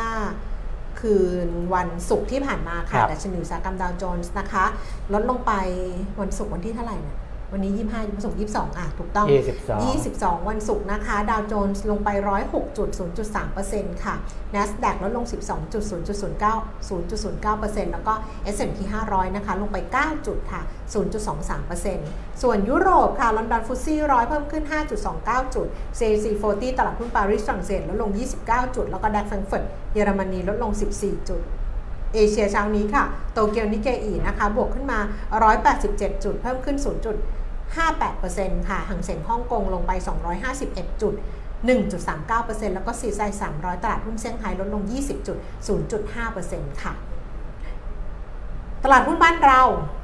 [1.00, 1.14] คื
[1.46, 4.64] นวันศุกร์ที่ผ่านมาค่ะครับดัชนีอุตสาหกรรมดาวโจนส์นะคะ
[5.14, 5.52] ลดลงไป
[6.20, 7.16] วันศุกร์วันที่เศุกร์วันที่เท่าไหร่เนี่ย
[7.52, 12.08] วันนี้ 25วันศุกร์22 อะ ถูกต้อง22 22 วันศุกร์นะคะ ดาวโจนส์ลงไป
[13.06, 14.14] 106.0.3%ค่ะ
[14.54, 15.24] NASDAQ ลดลง
[15.82, 18.12] 12.0.09 0.09%แล้วก็
[18.54, 20.60] S&P 500 นะคะ ลงไป 9 จุดค่ะ
[21.72, 24.64] 0.23%ส่วนยุโรปค่ะ ลอนดอนฟุตซี่ร้อยเพิ่มขึ้น
[25.08, 25.66] 5.29 จุด
[25.98, 28.10] CAC 40 ตลาดหุ้นปารีสฝรั่งเศสลดลง
[28.42, 31.42] 29 จุด แล้วก็ DAX แฟรงก์เฟิร์ตเยอรมนีลดลง 14 จุด
[32.14, 34.98] เอเชียเช้านี้ค่ะ โตเกียวนิกเกอินะคะ บวกขึ้นมา
[35.60, 36.76] 187 จุด เพิ่มขึ้น
[37.78, 39.92] 0.58%ค่ะฮั่งเส็งฮ่องกงลงไป
[40.46, 41.14] 251 จุด
[41.94, 43.20] 1.39%แล้วก็ CSI
[43.52, 45.38] 300 ตลาดหุ้นเซี่ยงไฮ้ลดลง 20จุด
[46.08, 46.92] 0.5%ค่ะ
[48.84, 49.60] ตลาดหุ้นบ้านเรา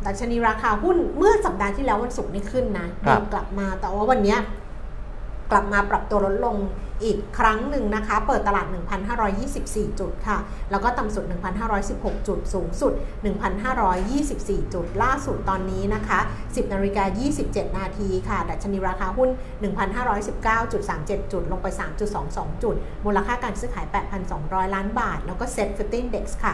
[0.07, 4.39] ดัชนีราคาหุ้นเมื่อสัปดาห์ที่แล้ววันศุกร์นี่ขึ้นนะครับดีกลับมาแต่ว่าวันเนี้ย
[5.51, 6.57] กลับมาปรับตัวลดลง
[7.05, 8.67] อีกครั้งหนึ่งนะคะ เปิดตลาด
[9.33, 10.39] 1,524 จุดค่ะ
[10.71, 11.25] แล้วก็ต่ำสุด
[11.77, 12.93] 1,516 จุด สูงสุด
[13.83, 17.05] 1,524 จุด ล่าสุดตอนนี้นะคะ 10นาฬิกา
[17.41, 19.31] 27 นาทีค่ะ ดัชนีราคาหุ้น
[20.51, 21.67] 1,519.37 จุด ลงไป
[22.17, 23.87] 3.22 จุด มูลค่าการซื้อขาย
[24.31, 26.53] 8,200 ล้านบาท แล้วก็ Set 50 Index ค่ะ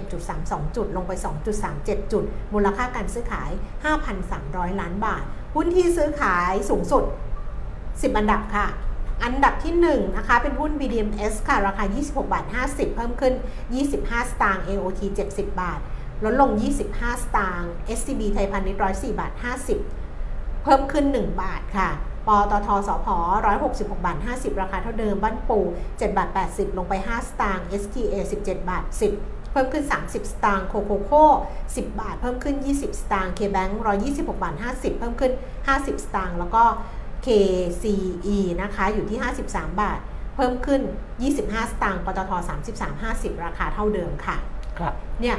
[0.00, 1.12] 931.32 จุด ลงไป
[1.62, 3.50] 2.37 จุด มูลค่าการซื้อขาย
[4.14, 7.04] 5,300 ล้านบาท หุ้นที่ซื้อขายสูงสุด
[7.60, 8.68] 10 อันดับค่ะ
[9.24, 13.34] อันดับที่1นะคะเป็นหุ้น BDMs ค่ะ ราคา 26 บาท 50 เพิ่มขึ้น
[13.82, 15.00] 25 สตางค์ AOT
[15.32, 15.80] 70 บาท
[16.24, 16.50] ลดลง
[16.86, 19.32] 25 สตางค์ SCB ไทยพาณิชย์104 บาท
[19.98, 21.88] 50 เพิ่มขึ้น 1 บาทค่ะ
[22.26, 23.06] ปตทสพ
[23.56, 28.84] 166 บาท 50 ราคาเท่าเดิม บ้านปู7บาท 80 ลงไป 5 สตางค์ STA 17 บาท
[29.18, 31.26] 10 เพิ่มขึ้น 30 สตางค์ โคโคโค่
[31.64, 33.70] 10 บาท เพิ่มขึ้น 20 สตางค์ KBank
[34.02, 35.32] 126 บาท 50 เพิ่มขึ้น
[35.68, 36.64] 50 สตางค์ แล้วก็
[37.26, 39.18] KCE นะคะอยู่ที่
[39.50, 39.98] 53 บาท
[40.34, 40.80] เพิ่มขึ้น
[41.26, 42.30] 25 สตางค์ปตท
[42.68, 44.36] 33 50 ราคาเท่าเดิมค่ะ
[44.78, 45.36] ครับ เนี่ย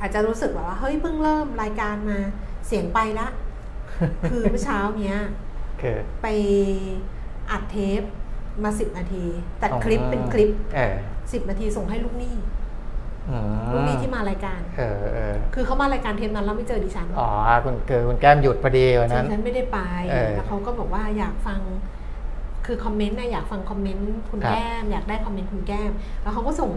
[0.00, 2.18] อาจจะรู้สึกแบบว่า เฮ้ยเพิ่งเริ่มรายการมา
[2.66, 3.28] เสียงไปละ
[4.30, 5.18] คือเมื่อเช้าเนี้ย
[5.80, 6.26] คือไป
[7.50, 8.02] อัดเทป
[8.64, 9.24] มา 10 นาที
[9.62, 12.34] ตัดคลิปเป็นคลิปเออ10 นาทีส่งให้ลูกหนี้
[13.30, 17.28] อืมลูกหนี้ที่มารายการ เออเออคือเขามารายการเทปนั้นแล้วไม่เจอดิฉัน อ๋อ
[17.64, 19.78] คุณคือคุณแก้มหยุดพอดีวันนั้นดิฉันไม่ได้ไป
[20.10, 21.60] เออแล้วเขาก็บอกว่าอยากฟัง
[22.66, 26.70] คือคอมเมนต์นะอยากฟังคอมเมนต์คุณครับแก้ม อยากได้คอมเมนต์คุณแก้ม แล้วเขาก็ส่ง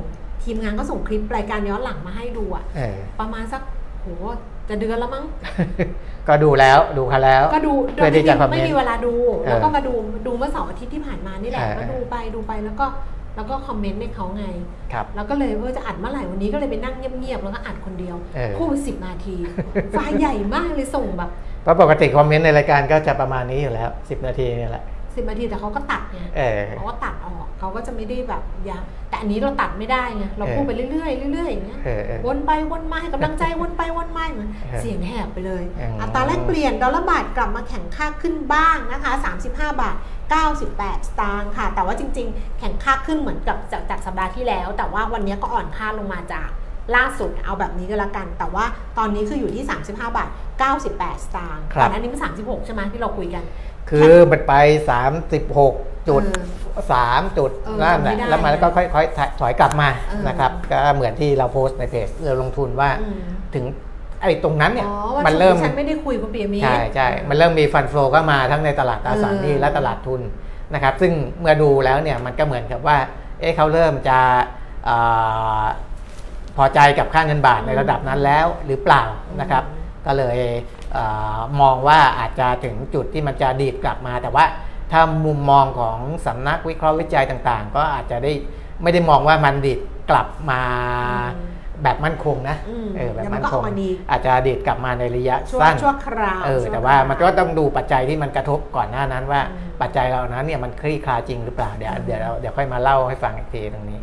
[0.43, 3.61] ทีมงานก็ส่งคลิปรายการย้อนหลังมาให้ดูอะเออประมาณสัก
[3.99, 4.07] โห
[4.69, 5.25] จะเดือนแล้วมั้ง
[6.27, 9.93] ก็ดูแล้วดูเขาแล้ว ก็ดูเพื่อที่จะคอมเมนต์ไม่มีเวลาดูเออแล้วก็มาดู
[10.27, 12.85] ดูเมื่อเสาร์อาทิตย์ที่ผ่านมานี่แหละเออก็ดูไปดูไปแล้วก็
[13.35, 14.45] แล้วก็คอมเมนต์ให้เขาไง
[14.93, 19.35] ครับแล้วก็เลยว่าจะอัดเมื่อไหร่วันนี้ก็เลยไปนั่งเงียบๆแล้วก็อัดคนเดียวเออ พูดสิบนาที
[19.91, 21.29] ไฟล์ใหญ่มากเลยส่งแบบ
[21.63, 24.83] เพราะปกติคอมเมนต์ในรายการก็จะประมาณนี้อยู่แล้ว 10 นาทีเนี่ยแหละ
[25.15, 39.11] สิบนาทีแต่เขาก็ตัดไงเออ เขาก็ตัดออกเขาก็จะไม่ได้แบบยาวแต่อันนี้เราตัดไม่ได้ไงเราเออพูดไปเรื่อยๆเรื่อยๆอย่างเงี้ย เออเออ วนไปวนมาให้กำลังใจ วนไปวนมาเหมือนเออเสียงแหบไปเลย อืม อัตราแลกเปลี่ยนดอลลาร์บาทกลับมาแข็งค่าขึ้นบ้างนะคะ
[39.45, 39.95] 35 บาท
[40.31, 46.49] 98 สตางค์ค่ะ แต่ว่าจริง ๆ แข็งค่าขึ้นเหมือนกับจากจากสัปดาห์ที่แล้ว แต่ว่าวันนี้ก็อ่อนค่าลงมาจาก
[46.95, 48.65] ล่าสุดเอาแบบนี้ก็แล้วกัน แต่ว่า
[48.97, 50.29] ตอนนี้คืออยู่ที่ 35 บาท
[50.71, 53.43] 98 สตางค์ครับก่อนหน้านี้มัน36 ใช่ไหมที่เราคุยกัน
[53.89, 54.53] คือมันไป
[55.51, 56.23] 36จุด
[56.73, 63.19] เอ3จุดเออนั่นแหละจำไม่ได้แล้วมันก็ค่อยๆถอยกลับมาเออนะครับก็เหมือนที่เราโพสต์ในเพจเราลงทุนว่าอืม
[63.55, 70.21] ถึงไอ้ตรงนั้นเนี่ยอ๋อว่ามันเริ่มฉันไม่ได้คุยกับเปียมีใช่ใช่มันเริ่มมีฟันโฟก็มาทั้งในตลาดตราสารหนี้เออและตลาดทุน
[70.73, 72.97] นะครับ ซึ่งเมื่อดูแล้วเนี่ยมันก็เหมือนกับว่า
[73.39, 74.19] เอ๊ะเขาเริ่มจะ
[74.85, 74.89] เอ
[75.61, 75.65] อ
[76.57, 79.03] พอใจกับค่าเงินบาทในระดับนั้นแล้วหรือเปล่า
[79.41, 79.63] นะครับ
[80.05, 80.37] ก็เลย
[80.93, 80.97] เอ
[81.35, 84.45] อมองว่าอาจจะถึงจุดที่มันจะดีดกลับมา แต่ว่า
[84.91, 88.31] ถ้ามุมมองของสำนักวิเคราะห์วิจัยต่าง ๆ ก็อาจจะได้
[88.81, 90.61] ไม่ได้มองว่ามันดีดกลับมา
[91.35, 103.99] อืม แบบมั่นคงนะอืมเออแบบเดี๋ยวมัมั่นนก็คอองกมาดีอาจจะดีดกลับมาในระยะช่วงสั้นชั่วคราวเออชั่แต่ว่ามันก็ครต้องดูปัจจัยที่มันกระทบก่อนหน้านั้นว่าอืมปัจจัยเหล่านั้นเนี่ยมันคลี่คลายจริงหรือเปล่าเดี๋ยวอืมเดี๋ยวเราเดี๋ยวค่อยมาเล่าให้ฟังอีกทีตรงนี้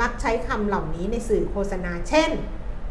[0.00, 2.30] มักใช้คำเหล่านี้ในสื่อโฆษณา เช่น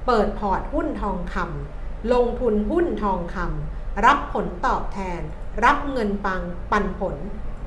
[0.06, 5.22] เปิดพอร์ตหุ้นทองคำลงทุนหุ้นทองคำรับผลตอบแทน
[5.66, 6.42] รับเงินปัง
[6.72, 7.16] ปันผล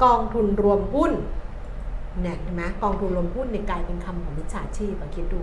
[0.05, 1.13] กองทุนรวมหุ้น
[2.23, 5.41] เนี่ยเห็นไหมกองทุนรวมหุ้นเนี่ยกลายเป็นคำของมิจฉาชีพอะคิดดู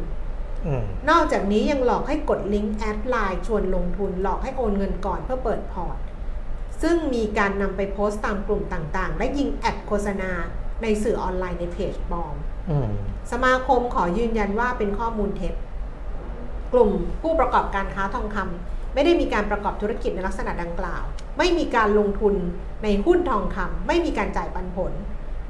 [0.66, 5.98] อืมนอกจากนี้ยังหลอกให้กดลิงก์แอดไลน์ชวนลงทุนหลอกให้โอนเงินก่อนเพื่อเปิดพอร์ต
[6.82, 10.32] ซึ่งมีการนำไปโพสต์ตามกลุ่มต่างๆ และยิงแอดโฆษณา
[10.84, 12.36] ในสื่อออนไลน์ในเพจปลอม
[12.70, 12.90] อืม
[13.32, 15.54] สมาคมขอยืนยันว่าเป็นข้อมูลเท็จ
[16.74, 16.92] กลุ่ม
[17.22, 21.04] ผู้ประกอบการค้าทองคำไม่ได้มีการประกอบธุรกิจในลักษณะดังกล่าว
[21.38, 22.36] ไม่มีการลงทุน
[22.84, 24.92] ในหุ้นทองคำไม่มีการจ่ายปันผล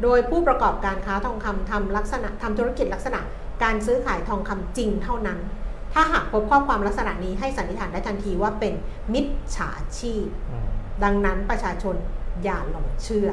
[0.03, 3.19] โดยผู้ประกอบการค้าทองคำทำลักษณะทำธุรกิจลักษณะ
[3.63, 5.39] การซื้อขายทองคำจริงเท่านั้น
[5.93, 8.73] ถ้าหากพบข้อความลักษณะนี้ให้สันนิษฐานได้ทันทีว่าเป็น
[9.13, 9.69] มิจฉา
[9.99, 10.67] ชีพอืม
[11.03, 11.95] ดังนั้นประชาชน
[12.43, 13.29] อย่าหลงเชื่อ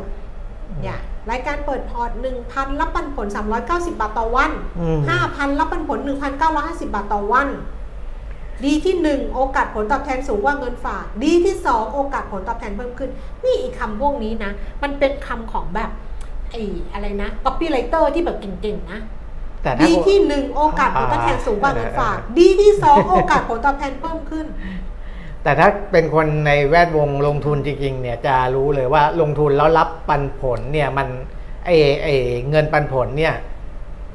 [0.71, 0.97] อมอย่า
[1.31, 2.11] รายการเปิดพอร์ต
[2.45, 3.27] 1,000 รับปันผล
[3.65, 4.99] 390 บาทต่อวันอืม
[5.31, 5.99] 5,000 รับปันผล
[6.43, 7.49] 1,950 บาทต่อวัน
[8.65, 13.11] ดีที่ 1 โอกาสผลตอบแทนสูงกว่าเงินฝาก ดีที่ 2 โอกาสผลตอบแทนเพิ่มขึ้น
[13.45, 14.53] นี่อีกคำพวกนี้นะ
[14.83, 15.91] มันเป็นคำของแบบ
[16.51, 19.01] ไอ้อะไรนะ copywriter ที่แบบเก่งๆนะ
[19.63, 24.47] แต่ถ้าดีที่ 1 โอกาสผลตอบแทนสูงกว่าเงินฝาก ดีที่ 2 โอกาสผลตอบแทนเพิ่มขึ้น
[25.43, 31.09] แต่ถ้าเป็นคนในแวดวงลงทุนจริงๆเนี่ยจะรู้เลยว่าลงทุนแล้วรับปันผลเนี่ยมัน
[31.67, 31.71] ไอ
[32.03, 32.09] ไอ
[32.51, 33.35] เงินปันผลเนี่ย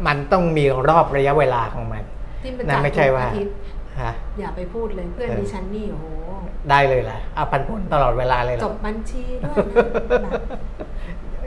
[0.07, 2.03] มันต้องมีรอบระยะเวลาของมัน
[2.43, 3.53] ที่มันนั่จ่านยไม่ใช่ว่าทุกอาทิตย์
[4.01, 6.05] ฮะอย่าไปพูดเลยเพื่อนเออดิฉันนี่โอ้โห
[6.69, 9.85] ได้เลยแหละเอาปันผลตลอดเวลาเลยเหรจอบบัญชีด้วยนะ
[10.23, 10.41] แบบ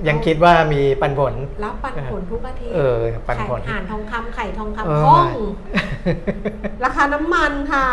[0.09, 2.97] ยังคิดว่ามีปันผล รับปันผลทุกอาทิตย์เออ
[3.29, 5.27] ปันผลไข่ห่านทองคำไข่ทองเออคำคล่อง
[6.85, 7.89] ราคาน้ำมันค่ะ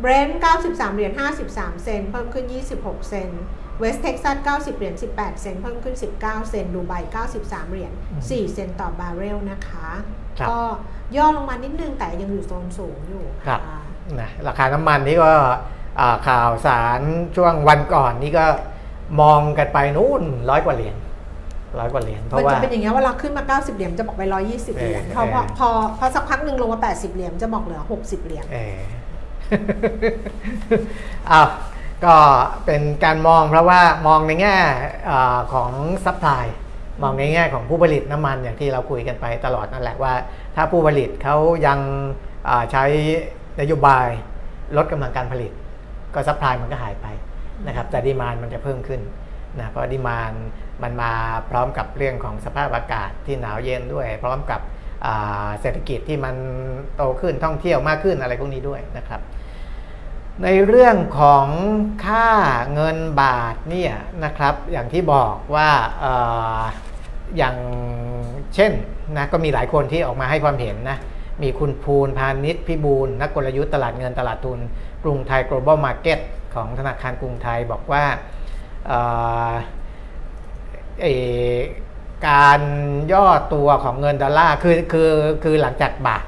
[0.00, 1.12] เบรนท์93 เหรียญ
[1.48, 3.42] 53 เซนต์เพิ่มขึ้น 26 เซนต์
[3.78, 6.92] เวสเท็กซัส 90 เหรียญ 18 เซนต์เพิ่มขึ้น 19 เซนต์ดูไบ
[7.32, 9.88] 93 เหรียญ 4 เซนต์ต่อบาร์เรลนะคะ
[10.38, 10.60] ครับก็
[11.16, 13.80] ย่อลงมานิดนึงแต่ยังอยู่โซนสูงอยู่ครับค่ะ
[14.20, 15.30] นะราคาน้ำมันนี่ก็
[16.00, 17.00] อ่าข่าวสาร
[17.36, 18.44] ช่วงวันก่อนนี่ก็
[19.20, 20.96] มองกันไปนู่นร้อยกว่าเหรียญ
[21.78, 31.48] ร้อยกว่าเหรียญเพราะว่ามันจะเป็นอย่างเงี้ยเวลาขึ้นมา 90 เหรียญจะบอกไป 120 เหรียญเออพอพอเออพอพอสักพักหนึ่งลงมา 80 เหรียญจะบอกเหลือ 60 เหรียญเอ้าว
[32.04, 32.16] ก็
[32.66, 34.56] เป็นการมองเพราะว่ามองในแง่
[35.52, 35.70] ของ
[36.04, 36.44] supply
[37.02, 40.14] มองในแง่ของผู้ผลิตน้ำมันอย่างที่เราคุยกันไปตลอดนั่นแหละว่า
[40.56, 41.78] ถ้าผู้ผลิตเขายัง
[42.72, 42.84] ใช้
[43.60, 44.06] นโยบาย
[44.76, 45.52] ลดกำลังการผลิต
[46.14, 47.06] ก็ supply มันก็หายไป
[47.66, 49.00] นะครับแต่ demand มันจะเพิ่มขึ้น
[49.58, 50.32] นะเพราะดีมาน
[50.82, 51.12] มันมา
[51.50, 54.60] พร้อมกับเรื่องของสภาพอากาศที่หนาวเย็นด้วย พร้อมกับ
[55.60, 56.34] เศรษฐกิจที่มัน
[56.96, 59.20] โตขึ้นท่องเที่ยวมากขึ้นอะไรพวกนี้ด้วยนะครับ
[60.42, 61.46] ในเรื่องของ
[62.06, 62.28] ค่า
[62.72, 65.70] เงินบาทเนี่ยนะครับอย่างที่บอกว่า
[66.04, 66.06] อ
[67.36, 67.56] อย่าง
[68.54, 68.72] เช่น
[69.16, 70.98] นะก็มีหลายคนที่ออกมาให้ความเห็นนะ
[71.42, 74.60] มีคุณภูลพาณิชย์พิบูลนักกลยุทธ์ตลาดเงินตลาดทุน
[75.04, 76.18] กรุงไทย global market
[76.54, 78.04] ของธนาคารกรุงไทยบอกว่า
[81.02, 81.06] เอ
[82.28, 82.60] การ
[83.12, 85.10] ย่อตัวของเงินดอลลาร์คือคือ
[85.44, 86.24] คือหลังจากบาท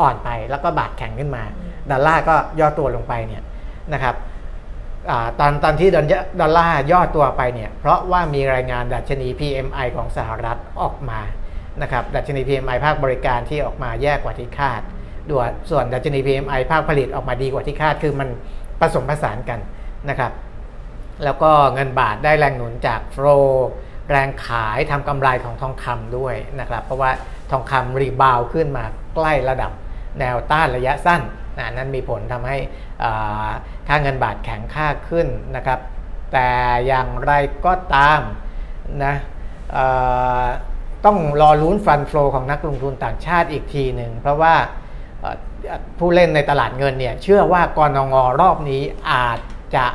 [0.00, 1.42] อ่อนไปแล้วก็บาทแข็งขึ้นมา
[1.90, 3.42] ดอลลาร์ก็ย่อตัวลงไปเนี่ย
[3.92, 4.14] นะครับ
[5.10, 6.06] อตอนตอนที่ดอล
[6.40, 11.20] ดอลลาร์ย่อตัวไปเนี่ยเพราะว่ามีรายงานดัชนี PMI ของสหรัฐออกมา
[11.82, 14.80] นะครับดัชนี PMI ภาคบริการที่ออกมาแย่กว่าที่คาด
[15.30, 18.28] ด้วยส่วนดัชนี PMI ภาคผลิตออกมาดีกว่าที่คาดคือมัน
[18.80, 19.60] ผสมผสานกัน
[20.10, 20.32] นะครับ
[21.24, 23.26] แล้วก็เงินบาทได้แรงหนุนจากโฟล
[24.10, 27.10] แรงขายทำกำไรของทองคำด้วยนะครับเพราะว่า
[27.50, 29.72] ทองคำรีบาวขึ้นมาใกล้ระดับ
[30.20, 31.20] แนวต้านระยะสั้น
[31.58, 32.58] นะนั่นมีผลทำให้
[33.88, 35.78] ค่าเงินบาทแข็งค่าขึ้นนะครับ
[36.32, 36.48] แต่
[36.86, 37.32] อย่างไร
[37.66, 38.20] ก็ตาม
[39.04, 39.14] นะ
[41.04, 44.54] ต้องรอลุ้นฟันโฟลของนักลงทุนต่างชาติอีกทีหนึ่งเพราะว่า
[45.98, 49.38] ผู้เล่นในตลาดเงินเนี่ยเชื่อว่ากรงงรอบนี้อาจ
[49.76, 49.86] จะ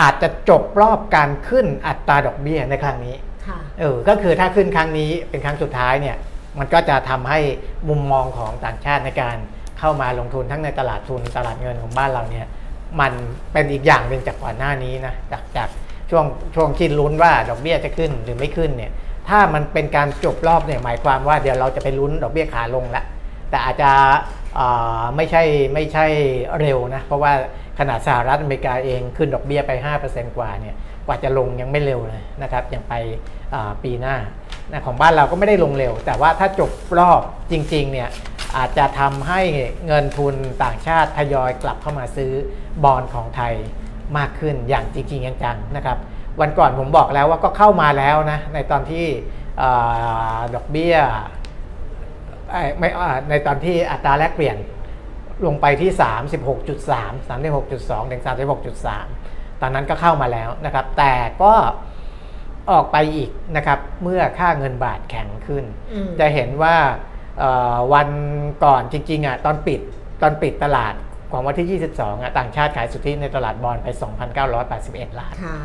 [0.00, 3.14] อาจจะจบรอบการขึ้นอัตราดอกเบี้ยในครั้งนี้
[3.46, 6.16] ค่ะเออก็คือถ้าขึ้นครั้งนี้เป็นครั้งสุดท้ายเนี่ย
[6.58, 7.40] มันก็จะทำให้
[7.88, 9.36] มุมมองของต่างชาติในการ
[9.78, 12.46] เข้ามาลงทุนทั้งในตลาดทุนตลาดเงินของบ้านเราเนี่ย
[13.00, 13.12] มัน
[13.52, 15.68] เป็นอีกอย่างหนึ่งจากก่อนหน้านี้นะจากจาก
[16.10, 18.92] ช่วงช่วงคิดลุ้นว่าดอกเบี้ยจะขึ้นหรือไม่ขึ้นเนี่ย
[19.28, 23.02] ถ้ามันเป็นการจบรอบเนี่ยหมายความว่าเดี๋ยวเราจะไปลุ้นดอกเบี้ยขาลงละ
[23.50, 23.90] แต่อาจจะ
[24.54, 24.66] เอ่
[24.98, 25.42] อไม่ใช่
[25.74, 26.06] ไม่ใช่
[26.60, 27.32] เร็วนะเพราะว่า
[27.78, 29.72] ขนาดสหรัฐอเมริกาเองขึ้นดอกเบี้ยไป
[30.04, 30.74] 5%กว่าเนี่ย
[31.06, 32.94] กว่าจะลงยังไม่เร็วเลยนะครับอย่างไป
[33.84, 34.16] ปีหน้า
[34.72, 37.20] นะของบ้านเราก็ไม่ได้ลงเร็ว แต่ว่าถ้าจบรอบ
[37.52, 38.08] จริงๆเนี่ย
[38.56, 39.40] อาจจะทำให้
[39.86, 40.34] เงินทุน
[40.64, 42.32] ต่างชาติทยอยกลับเข้ามาซื้อ
[42.84, 43.54] บอลของไทย
[44.18, 45.98] มากขึ้นอย่างจริงๆจังๆนะครับ
[46.40, 49.06] วันก่อนผมบอกแล้วว่าก็เข้ามาแล้วนะในตอนที่
[49.62, 49.64] อ
[50.54, 50.96] ดอกเบี้ย
[52.78, 54.56] ไม่อ่าในตอนที่อัตราแลกเปลี่ยน
[55.46, 55.90] ลงไปที่
[56.54, 58.22] 36.3 36.2 ถึง
[58.92, 61.54] 36.3 ตอนนั้นก็เข้ามาแล้วนะครับ แต่ก็
[62.70, 66.76] ออกไปอีกนะครับ เมื่อค่าเงินบาทแข็งขึ้นอืมจะเห็นว่า
[67.38, 68.08] เอ่อวัน
[68.64, 69.80] ก่อนจริงๆอะตอนปิด
[70.22, 70.94] ตอนปิดตลาด
[71.32, 73.88] ของวันที่ 22อะต่างชาติขายสุทธิในตลาดบอลไป
[74.54, 75.56] 2,981 ล้านค่ะ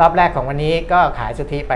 [0.00, 1.72] รอบแรกของวันนี้ก็ขายสุทธิไป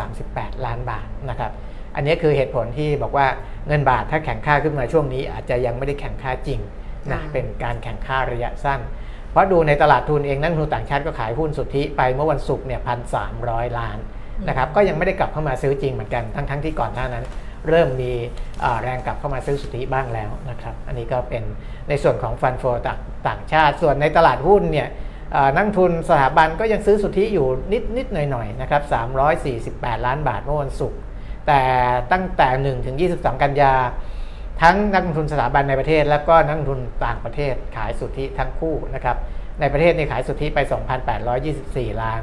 [0.00, 1.52] 838 ล้านบาทนะครับ
[1.96, 3.26] อันนี้คือเหตุผลที่บอกว่า
[3.68, 6.60] เงินบาทถ้าแข็งค่าขึ้นมาช่วงนี้ อาจจะยังไม่ได้แข็งค่าจริง
[7.12, 8.80] นะค่ะเป็นการแข่งค่าระยะสั้น
[9.30, 13.98] เพราะดูในตลาดทุนเองนักลงทุนต่างชาติก็ขายหุ้นสุทธิไปเมื่อวันศุกร์เนี่ยพันสามล้าน
[14.48, 17.24] นะครับก็ยังไม่ได้กลับเข้ามาซื้อจริงเหมือนกันทั้งๆที่ก่อนหน้านั้น
[17.68, 18.12] เริ่มมี
[18.64, 21.42] อ่าแรงกลับเข้ามาซื้อสุทธิบ้างแล้วนะครับอันนี้ก็เป็น
[21.88, 24.88] ในส่วนของฟันโฟต่างต่างชาติ ส่วนในตลาดหุ้นเนี่ย
[25.36, 28.82] อ่านักลงทุนสถาบันก็ยังซื้อสุทธิอยู่นิดนิดหน่อยหน่อยๆนะครับ
[30.00, 30.98] 348 ล้านบาทเมื่อวันศุกร์
[31.48, 31.62] แต่
[32.12, 33.74] ตั้งแต่1ถึง22 กันยา
[34.62, 39.16] ทั้งนักลงทุนสถาบันในประเทศ แล้วก็นักลงทุนต่างประเทศขายสุทธิทั้งคู่นะครับ
[39.60, 40.58] ในประเทศนี่ขายสุทธิไป
[41.30, 42.22] 2,824 ล้าน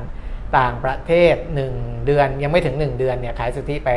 [0.58, 1.36] ต่างประเทศ
[1.72, 3.92] 1 เดือนยังไม่ถึง 1 เดือนเนี่ยขายสุทธิไป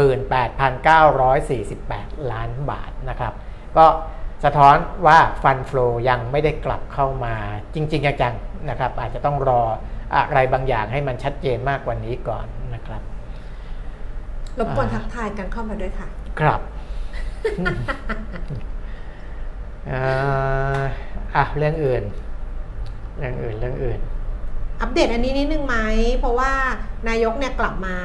[0.00, 3.32] 18,948 ล้านบาทนะครับ
[3.76, 3.86] ก็
[4.44, 7.34] สะท้อนว่าฟันฟลอยังไม่ได้กลับเข้ามา
[7.74, 9.62] จริง ๆ จังๆนะครับอาจจะต้องรอ
[10.16, 13.02] อะไรบางอย่างให้มันชัดเจนมากกว่านี้ก่อนนะครับ
[14.58, 16.08] รบกวนอ่าทักทายกันเข้ามาด้วยค่ะ
[16.40, 16.60] ครับ
[19.86, 20.00] เอ่
[20.78, 20.80] อ
[21.34, 22.02] อะเรื่องอื่น
[23.18, 24.00] เรื่องอื่นเรื่องอื่น
[24.80, 25.76] อัปเดตอันนี้นิดนึงไหม
[26.18, 26.50] เพราะว่า
[27.08, 27.96] นายกเนี่ยกลับมา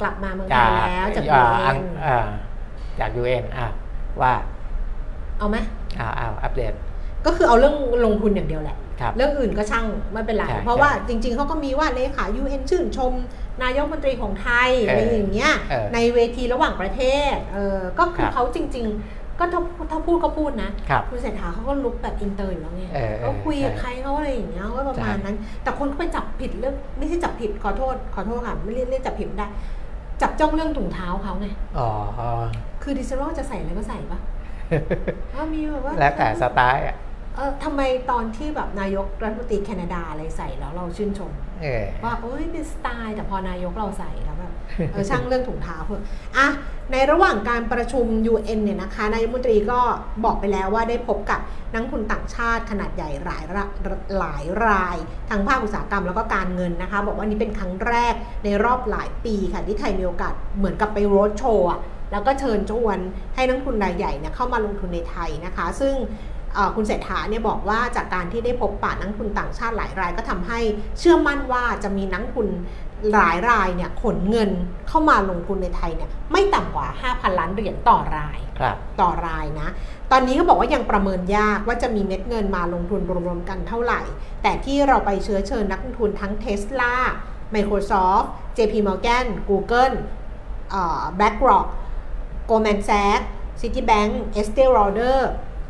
[0.00, 2.26] กลับมาเมืองไทจากยแล้วจากอ่ายูเอ็อังนอ่า
[3.00, 3.68] จากยูเอ็นอะ
[4.20, 4.32] ว่า
[5.38, 5.56] เอาไหม
[6.00, 6.72] อ่าอ้าวอัปเดต
[7.26, 13.12] ก็คือเอาเรื่องลงทุนอย่างเดียวแหละครับเรื่องอื่นก็ช่างไม่เป็นไรใช่เพราะว่าใช่จริง ๆเขาก็มีว่าเลขา UN ชื่นชม
[13.62, 29.48] นายกรัฐมนตรีของไทยเออออะไรอย่างเงี้ยเออในเวทีระหว่างประเทเออก็คืคอรับเขาจริง ๆก็ถ้าถ้าพูดก็พูดนะครับคุณเศรษฐาเขาก็ look แบบอินเตอร์อยู่แล้วไงเออเออเขาคุยกับใช่ใครเขาอะไรอย่างเงี้ยก็ประมาณใช่นั้น แต่คนก็ไปจับผิดเรื่องไม่ใช่จับผิดขอโทษขอโทษค่ะไม่เรียกเรียกจับผิดไม่ได้
[30.22, 32.28] จับจ้องเรื่องถุงเท้าเขาไงอ๋ออ๋อ
[32.82, 34.18] คือดิฉันว่าจะใส่อะไรก็ใส่ปะ
[35.34, 36.96] ว่ามีแบบว่าแล้วแต่สไตล์อะ
[37.38, 44.52] เออทำไมตอนที่แบบนายกรัฐมนตรีแคนาดาอะไรใส่แล้วเราชื่นชมเออว่าโอ้ยเป็นสไตล์แต่พอนายกเราใส่แล้วแบบ
[44.92, 46.02] เออช่างเรื่องถุงเท้าเพื่อะ
[46.36, 46.48] อะ
[46.92, 49.80] ในระหว่างการประชุม UN เนี่ยนะคะนายกรัฐมนตรีก็
[50.24, 51.40] บอกไปแล้วว่าได้พบกับ
[51.72, 53.64] นักลงทุนต่างชาติขนาดใหญ่หลายระ
[54.18, 54.96] หลายราย
[55.30, 61.80] ทางภาคอุตสาหกรรมแล้วก็การเงินนะคะ บอกว่านี่เป็นครั้งแรกในรอบหลายปีค่ะที่ไทยมีโอกาสเหมือนกับไปโรดโชว์อะ
[62.12, 62.98] แล้วก็เชิญชวน
[63.34, 66.37] ให้นักลงทุนรายใหญ่เนี่ยเข้ามาลงทุนในไทยนะคะ ซึ่งเอ่อ
[66.76, 70.58] คุณเศรษฐาเนี่ยบอกว่าจากการที่ได้พบปะนักลงทุนต่างชาติหลายรายก็ทำให้
[70.98, 72.48] เชื่อมั่นว่าจะมีนักลงทุน
[73.12, 74.50] หลายรายเนี่ยขนเงิน
[74.88, 79.68] เข้ามาลงทุนในไทยเนี่ยไม่ต่ำกว่า 5,000 ล้านเหรียญต่อรายครับต่อรายนะ
[80.12, 84.00] ตอนนี้ก็บอกว่ายังประเมินยากว่าจะมีเม็ดเงินมาลงทุนรวมๆกันเท่าไหร่
[84.42, 86.94] แต่ที่เราไปเชื้อเชิญนักลงทุนทั้ง Tesla
[87.54, 89.94] Microsoft JP Morgan Google
[90.70, 91.66] เอ่อ BlackRock
[92.48, 93.24] Goldman Sachs
[93.60, 95.20] Citibank Estee Lauder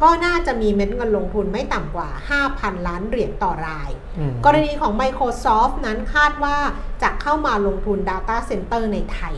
[0.03, 2.09] ก็น่าจะมีเม็ดเงินลงทุนไม่ต่ำกว่า
[2.49, 6.57] 5,000 ล้านเหรียญต่อรายอืมกรณีของ Microsoft นั้นคาดว่า
[7.03, 9.35] จะเข้ามาลงทุน Data Center ในไทย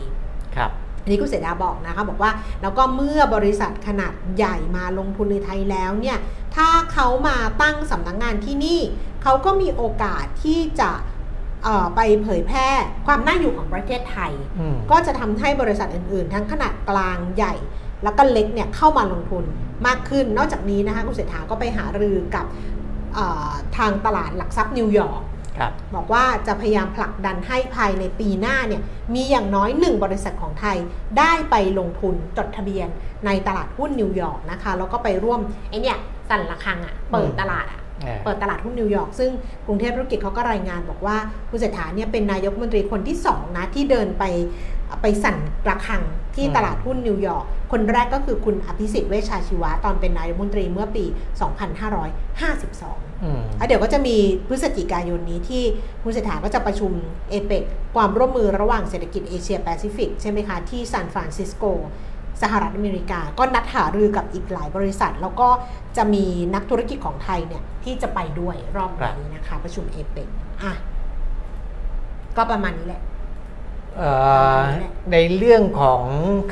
[0.55, 0.71] ครับ
[1.01, 6.17] อันนี้คุณเสดาบอกนะคะบอกว่าแล้วก็เมื่อบริษัทขนาดใหญ่มาลงทุนในไทยแล้วเนี่ย
[6.55, 8.81] ถ้าเขามาตั้งสำนักงงานที่นี่
[9.23, 10.91] เขาก็มีโอกาสที่จะ
[11.63, 12.67] เอ่อไปเผยแพร่
[13.05, 17.53] ความน่าอยู่ของประเทศไทยอืมก็จะทำให้บริษัทอื่นๆ ทั้งขนาดกลางใหญ่
[18.03, 19.45] แล้วก็เล็กเนี่ยเข้ามาลงทุน
[19.87, 22.45] มากขึ้น นอกจากนี้นะคะคุณเศรษฐาก็ไปหารือกับ
[23.13, 25.21] เอ่อทางตลาดหลักทรัพย์นิวยอร์ก
[25.57, 28.81] ครับบอกว่าจะพยายามผลักดันให้ภายในปีหน้าเนี่ย
[29.13, 30.77] มีอย่างน้อยหนึ่งบริษัทของไทย
[31.17, 32.87] ได้ไปลงทุนจดทะเบียน
[33.25, 35.39] ในตลาดหุ้นนิวยอร์กนะคะแล้วก็ไปร่วม
[35.69, 35.97] ไอเนี่ย
[36.29, 39.31] สั่นระฆังอะ่ะเปิดตลาดอะ่ะเออเปิดตลาดหุ้นนิวยอร์กซึ่ง
[39.67, 41.17] กรุงเทพธุรกิจเขาก็รายงานบอกว่า
[41.49, 44.23] คุณเศรษฐาเนี่ยเป็นนายกรัฐมนตรีคนที่สองนะ ที่เดินไป
[45.01, 46.03] ไปสั่นระฆัง
[46.35, 51.05] ที่ตลาดหุ้นนิวยอร์ก คนแรกก็คือคุณอภิสิทธิ์เวชชาชีวะ ตอนเป็นนายกรัฐมนตรีเมื่อปี
[52.09, 55.63] 2552อืมแล้วเดี๋ยวก็จะมีพฤศจิกายนนี้ที่
[56.03, 56.91] คุณเศรษฐาก็จะประชุม
[57.29, 57.63] เอเปก
[57.95, 61.63] ความร่วมมือระหว่างเศรษฐกิจเอเชียแปซิฟิกใช่ไหมคะที่ซานฟรานซิสโก
[62.41, 65.49] สหรัฐอเมริกา ก็นัดหารือกับอีกหลายบริษัท แล้วก็
[65.97, 70.27] จะมีนักธุรกิจของไทยเนี่ยที่จะไปด้วยรอบนี้นะคะ ประชุมเอเปก
[70.63, 70.73] อะ
[72.37, 73.10] ก็ประมาณนี้แหละเอ่อ
[75.11, 76.03] ในเรื่องของ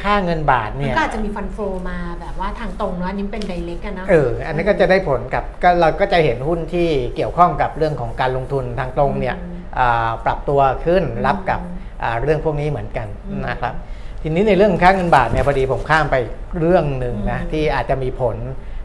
[0.04, 1.58] ค่าเงินบาทมันเนี่ยก็อาจจะมีฟันโฟ
[1.90, 11.62] มาแบบว่าทางตรงเนอะอันนี้เป็นไดเ c กกันนะเอออันนี้ก็จะได้ผลกับก็เราก็จะเห็นหุ้นที่เกี่ยวข้องกับเรื่องของการลงทุนทางตรงเนี่ยอืมอ่าปรับตัวขึ้นอืมรับกับ
[12.04, 13.74] อ่าเรื่องพวกนี้เหมือนกันอืมนะครับ
[14.22, 16.16] ทีนี้ในเรื่องของค่าเงินบาทเนี่ยพอดีผมข้ามไป
[16.60, 18.36] เรื่องหนึ่งนะอืมที่อาจจะมีผล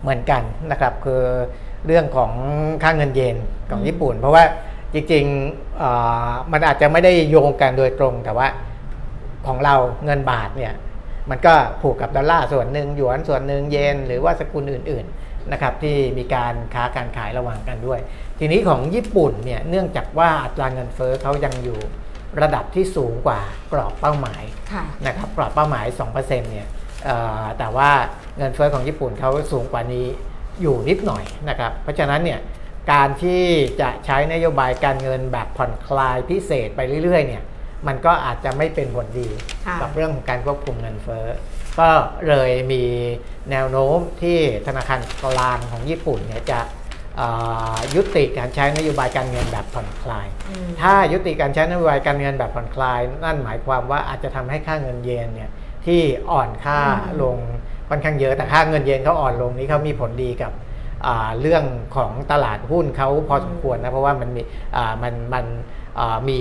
[0.02, 1.22] เหมือนกันนะครับ คือ
[1.86, 2.30] เรื่องของ
[2.82, 3.36] ค่าเงินเยน
[3.70, 4.44] ของญี่ปุ่น เพราะว่า
[4.94, 8.46] จริงๆอ่ามันอาจจะไม่ได้โยงกันโดยตรง แต่ว่า
[9.46, 10.72] ของเราเงินบาทเนี่ย
[11.30, 18.00] มันก็ผูกกับดอลลาร์ส่วนหนึ่งหยวนส่วนหนึ่งเยนหรือว่าสกุลอื่นๆนะครับที่มีการค้าการขายระหว่างกันด้วย
[18.38, 21.78] ทีนี้ของญี่ปุ่นเนี่ยเนื่องจากว่าอัตราเงินเฟ้อเขายังอยู่
[22.40, 23.40] ระดับที่สูงกว่า
[23.72, 26.68] กรอบเป้าหมายค่ะนะครับกรอบเป้าหมาย 2%เนี่ย
[27.04, 27.90] เอ่อแต่ว่า
[28.38, 30.06] เงินเฟ้อของญี่ปุ่นเขาสูงกว่านี้
[30.62, 32.40] อยู่นิดหน่อยนะครับเพราะฉะนั้นเนี่ย
[32.92, 33.42] การที่
[33.80, 37.42] จะใช้นโยบายการเงินแบบผ่อนคลายพิเศษไปเรื่อยๆเนี่ย
[37.86, 39.28] มันก็อาจจะไม่เป็นผลดี
[39.66, 41.26] ค่ะกับเรื่องของการควบคุมเงินเฟ้อ
[41.78, 41.90] ก็
[42.28, 42.82] เลยมี
[43.50, 46.60] แนวโน้มที่ธนาคารกลางของญี่ปุ่นเนี่ยจะ
[47.16, 47.28] เอ่
[47.74, 55.50] อยุติการใช้นโยบายการเงินแบบผ่อนคลายอืมถ้ายุติการใช้นโยบายการเงินแบบผ่อนคลาย นั่นหมายความว่าอาจจะทำให้ค่าเงินเยนเนี่ย
[55.86, 57.36] ที่อ่อนค่าอืมลง
[57.88, 60.62] ค่อนข้างเยอะแต่ค่าเงินเยนเขาอ่อนลงนี้เขามีผลดีกับอ่า
[61.40, 61.64] เรื่อง
[61.96, 64.42] ของตลาดหุ้นเขาพอสมควรนะเพราะว่ามันมี
[64.76, 65.44] อ่ามันมัน
[65.98, 66.40] อ่ามี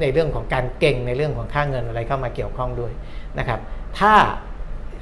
[0.00, 2.92] ในเรื่องของการเก่งในเรื่องของค่าเงินอะไรเข้ามาเกี่ยวข้องด้วย
[3.38, 3.60] นะครับ
[3.98, 4.14] ถ้า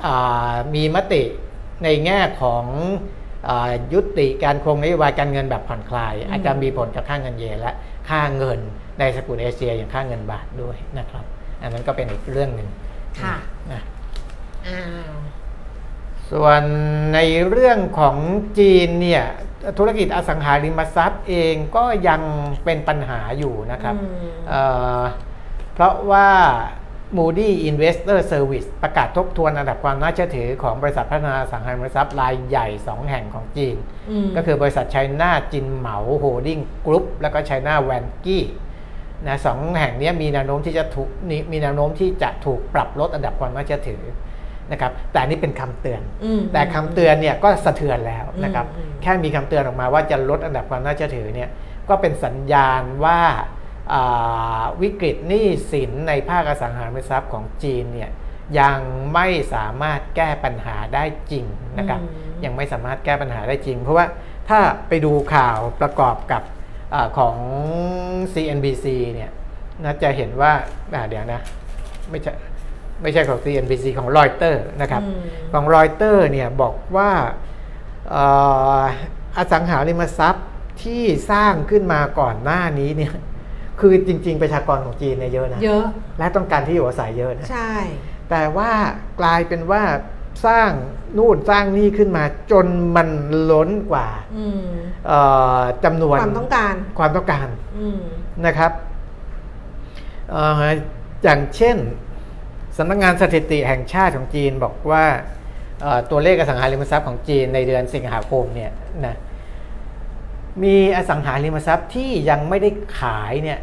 [0.07, 1.23] อ่ามีมติ
[1.85, 2.65] ในแง่ของ
[3.49, 3.59] อา
[3.93, 7.73] ยุติการคงนโยบายการเงินแบบผ่อนคลายอืมอาจจะมีผลกับค่าเงินเยนและ
[8.09, 8.59] ค่าเงิน
[8.99, 11.25] ในสกุลเอเชียอย่างค่าเงินบาทด้วยนะครับ
[11.63, 12.69] อันนั้นก็เป็นอีกเรื่องหนึ่ง
[13.23, 13.35] ค่ะ
[13.73, 13.83] นะ
[14.67, 14.81] อ้า
[15.13, 15.15] ว
[16.33, 16.63] ส่วน
[17.15, 18.17] ในเรื่องของ
[18.59, 19.25] จีนเนี่ย
[19.79, 22.21] ธุรกิจอสังหาริมทรัพย์เองก็ยัง
[22.65, 24.63] เป็นปัญหาอยู่นะครับอืมเอ่
[25.01, 25.03] อ
[25.75, 26.29] เพราะว่า
[27.19, 33.77] Moody Investor Service ประกาศทบทวนอันดับความน่าเชื่อถือของบริษัทพัฒนาอสังหาริมทรัพย์รายใหญ่ 2 แห่งของจีน
[34.25, 38.45] มก็คือบริษัท China Jinmao Holding Group แล้วก็ China Vanke
[39.27, 44.03] นะสองแห่งเนี้ยมีแนวโน้มที่จะถูกนี่มีแนวโน้มที่จะถูกปรับลดอันดับความน่าเชื่อถือ
[44.73, 51.51] นะครับแต่อันนี่เป็นคำเตือนอืมแต่คำเตือนเนี่ยก็สะเทือนแล้วนะครับอืมอืมแค่มีคำเตือนออกมาว่าจะลดอันดับความน่าเชื่อถือเนี่ย
[51.89, 53.21] ก็เป็นสัญญาณว่า
[53.93, 58.11] อ่าวิกฤตหนี้สินในภาคอสังหาริมทรัพย์ของจีนเนี่ย
[58.61, 58.81] ยัง
[59.15, 61.45] ไม่สามารถแก้ปัญหาได้จริง
[61.79, 62.07] นะครับอื
[62.39, 64.07] มยังไม่สามารถแก้ปัญหาได้จริง เพราะว่า
[64.49, 66.43] ถ้าไปดูข่าวประกอบกับ
[66.95, 67.37] อาของ
[68.35, 69.31] CNBC เนี่ย
[69.85, 70.53] นะจะเห็นว่า
[70.95, 71.41] อ่าเดี๋ยวนะ
[72.11, 72.33] ไม่ใช่
[73.03, 75.21] ไม่ใช่ของ CNBC ของรอยเตอร์นะครับอืม
[75.53, 77.11] ของรอยเตอร์เนี่ยบอกว่า
[78.11, 78.25] เอ่
[78.81, 78.83] อ
[79.37, 80.47] อสังหาริมทรัพย์
[80.83, 83.13] ที่สร้างขึ้นมาก่อนหน้านี้เนี่ย
[83.81, 85.85] คือจริง ๆ ประชากรของจีนเนี่ยเยอะนะเยอะ
[86.19, 87.73] และต้องการที่อยู่อาศัยเยอะนะใช่
[88.31, 88.71] แต่ว่า
[89.21, 89.83] กลายเป็นว่า
[90.47, 90.71] สร้าง
[91.19, 92.67] นู่นสร้างนี่ขึ้นมาจน
[92.97, 93.09] มัน
[93.51, 94.63] ล้นกว่าอืม
[95.07, 95.21] เอ่
[95.59, 98.01] อจำนวนความต้องการความต้องการอืม
[98.47, 98.73] นะครับ
[100.31, 100.63] เอ่อ
[101.23, 101.77] อย่างเช่น
[102.79, 105.05] สำนักงงานสถิติแห่งชาติของจีนบอกว่า
[106.11, 108.73] ตัวเลขอสังหาริมทรัพย์ของจีนในเดือนสิงหาคมเนี่ย
[109.07, 109.17] นะ
[110.63, 112.71] มีอสังหาริมทรัพย์ที่ยังไม่ได้
[113.01, 113.59] ขายเนี่ย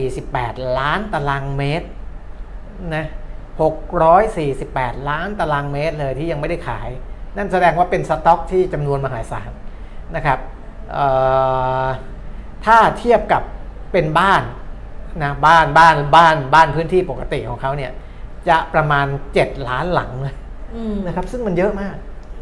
[0.00, 1.88] 648 ล้านตารางเมตร
[2.94, 3.06] นะ
[3.86, 6.88] 648 ล้านตารางเมตรเลยที่ยังไม่ได้ขาย
[7.36, 9.50] นั่นแสดงว่าเป็นสต็อกที่จำนวนมหาศาล
[10.16, 10.38] นะครับ
[12.64, 13.42] ถ้าเทียบกับ
[13.92, 14.42] เป็นบ้าน
[15.22, 17.92] นะบ้านบ้านบ้านบ้านพื้นที่ปกติของเขาเนี่ย
[18.48, 19.06] จะประมาณ
[19.38, 20.34] 7 ล้านหลังเลย
[20.74, 21.96] อืมนะครับ ซึ่งมันเยอะมาก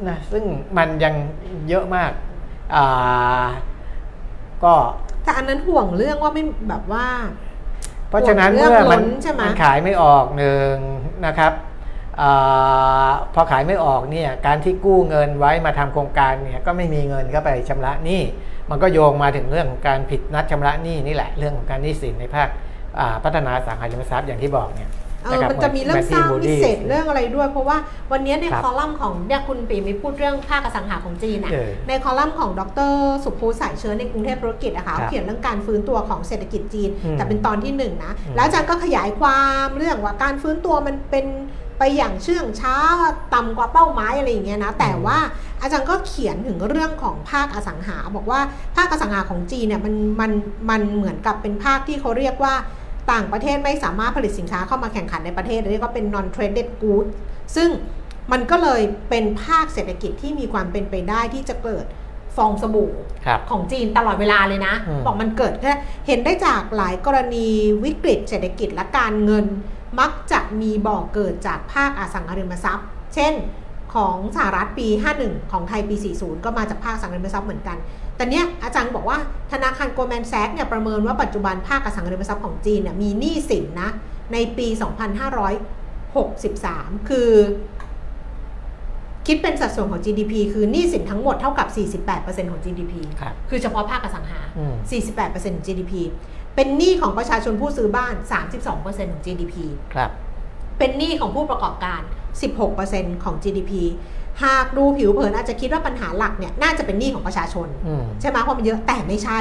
[0.08, 0.44] นะซึ่ง
[0.76, 1.14] มันยัง
[1.68, 2.12] เยอะมาก
[2.74, 3.46] อ่า
[4.64, 4.74] ก็
[5.22, 7.06] แต่อันนั้นห่วงเรื่องว่าไม่แบบว่า
[8.08, 10.74] เพราะฉะนั้นเรื่องเมื่อมันล้นใช่ไหมมันขายไม่ออกหนึ่ง
[11.26, 11.52] นะครับ
[12.20, 18.22] อาพอขายไม่ออกเนี่ยการที่กู้เงินไว้มาทำโครงการเนี่ยก็ไม่มีเงินเข้าไปชำระหนี้
[18.70, 22.65] มันก็โยงมาถึงเรื่องของการผิดนัดชำระหนี้นี่แหละเรื่องของการหนี้สินในภาคอ่า
[23.24, 24.92] พัฒนาอสังหาริมทรัพย์อย่างที่บอกเนี่ย
[25.24, 27.76] เออมันจะมีเรื่องสร้างวิเศษเรื่องอะไรด้วย เพราะว่า
[28.12, 32.94] วันนี้ในครับคอลัมน์ของเนี่ยคุณปีมีพูดเรื่องภาคอสังหาของจีนอะเออในคอลัมน์ของดร
[33.24, 41.26] สุภูสายเชื้อในกรุงเทพธุรกิจอะค่ะครับเขาเขียนเรื่องการฟื้นตัวของเศรษฐกิจจีนอืมแต่เป็นตอนที่หนึ่งนะอืมแล้วอาจารย์ก็ขยายความเรื่องว่าการฟื้นตัวมันเป็น
[41.78, 42.76] ไปอย่างเชื่องช้า
[43.34, 45.18] ต่ำกว่าเป้าหมายอะไรอย่างเงี้ยนะแต่ว่า
[45.62, 48.40] อาจารย์ก็เขียนถึงเรื่องของภาคอสังหา บอกว่า
[48.76, 50.32] ภาคอสังหาของจีนเนี่ยมันมัน
[50.70, 52.54] มันเหมือนกับเป็นภาคที่เขาเรียกว่า
[53.12, 57.10] ต่างประเทศไม่สามารถผลิตสินค้าเข้ามาแข่งขันในประเทศเรียกว่าเป็น non traded goods
[57.56, 57.70] ซึ่ง
[58.32, 61.84] มันก็เลยเป็นภาคเศรษฐกิจที่มีความเป็นไปได้ที่จะเกิด
[62.36, 62.92] ฟองสบู่
[63.26, 65.72] ครับของจีนตลอดเวลาเลยนะอืมบอกมันเกิดแค่
[66.06, 67.48] เห็นได้จากหลายกรณี
[67.84, 69.46] วิกฤตเศรษฐกิจและการเงิน
[70.00, 73.34] มักจะมีบ่อกเกิดจากภาคอสังหาริมทรัพย์ เช่น
[73.94, 74.88] ของสหรัฐปี
[75.20, 77.76] 51 ของไทยปี 40 ก็มาจากภาคอสังหาริมทรัพย์เหมือนกัน
[78.16, 79.18] แต่เนี้ยอาจารย์บอกว่า
[79.52, 83.90] ธนาคารโกลแมนแซกเนี่ยประเมินว่าปัจจุบันภาคอสังหาริมทรัพย์ของจีนเนี่ยมีหนี้สินนะ
[84.32, 84.66] ในปี
[86.28, 87.30] 2563 คือ
[89.26, 91.68] คิดเป็นสัดส่วนของ GDP คือหนี้สินทั้งหมดเท่ากับ
[92.14, 94.74] 48%ของ GDP ครับคือเฉพาะภาคอสังหาอืม
[95.14, 95.92] 48%ของ GDP
[96.54, 98.14] เป็นหนี้ของประชาชนผู้ซื้อบ้าน
[98.64, 99.54] 32%ของ GDP
[99.94, 100.10] ครับ
[100.78, 102.00] เป็นหนี้ของผู้ประกอบการ
[102.62, 103.72] 16%ของ GDP
[104.44, 109.40] หากดูผิวเผินอาจจะคิดว่าปัญหาหลักเนี่ยน่าจะเป็นหนี้ของประชาชนอืมใช่ไหมเพราะมันเยอะแต่ไม่ใช่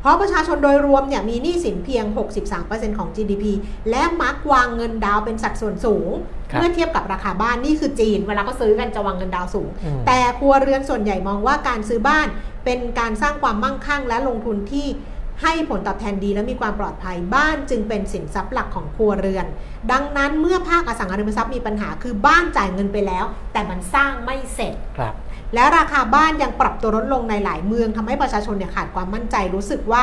[0.00, 2.04] เพราะประชาชนโดยรวมเนี่ยมีหนี้สินเพียง
[2.52, 3.44] 63%ของ GDP
[3.90, 6.10] และมักวางเงินดาวน์เป็นสัดส่วนสูง
[6.50, 12.26] ครับเมื่อเทียบกับราคาบ้านนี่คือจีน เวลาเขาซื้อกันจะวางเงินดาวน์สูงอืมแต่ครัวเรือนส่วนใหญ่มองว่าการซื้อบ้าน
[12.64, 14.86] เป็นการสร้างความมั่งคั่งและลงทุนที่
[15.42, 19.46] ให้ผลตอบแทนดีและมีความปลอดภัยบ้านจึงเป็นสินทรัพย์หลักของครัวเรือน
[19.92, 25.14] ดังนั้นเมื่อภาคอสังหาริมทรัพย์มีปัญหาคือบ้านจ่ายเงินไปแล้ว แต่มันสร้างไม่เสร็จครับ
[25.56, 30.02] และราคาบ้านยังปรับตัวลดลงในหลายเมืองทำให้ประชาชนเนี่ยขาดความมั่นใจรู้สึกว่า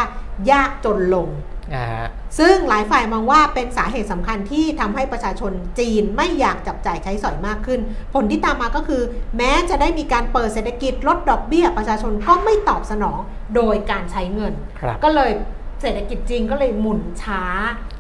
[0.52, 1.30] ยากจนลง
[1.76, 2.08] อ่าฮะ
[2.40, 7.80] ซึ่งหลายฝ่ายมองว่าเป็นสาเหตุสำคัญที่ทำให้ประชาชนจีนไม่อยากจับจ่ายใช้สอยมากขึ้น
[8.14, 9.02] ผลที่ตามมาก็คือ
[9.38, 13.20] แม้จะได้มีการเปิดเศรษฐกิจลดดอกเบี้ย ประชาชนก็ไม่ตอบสนอง
[13.56, 15.32] โดยการใช้เงินครับก็เลย
[15.82, 17.44] เศรษฐกิจจีนก็เลยหมุนช้า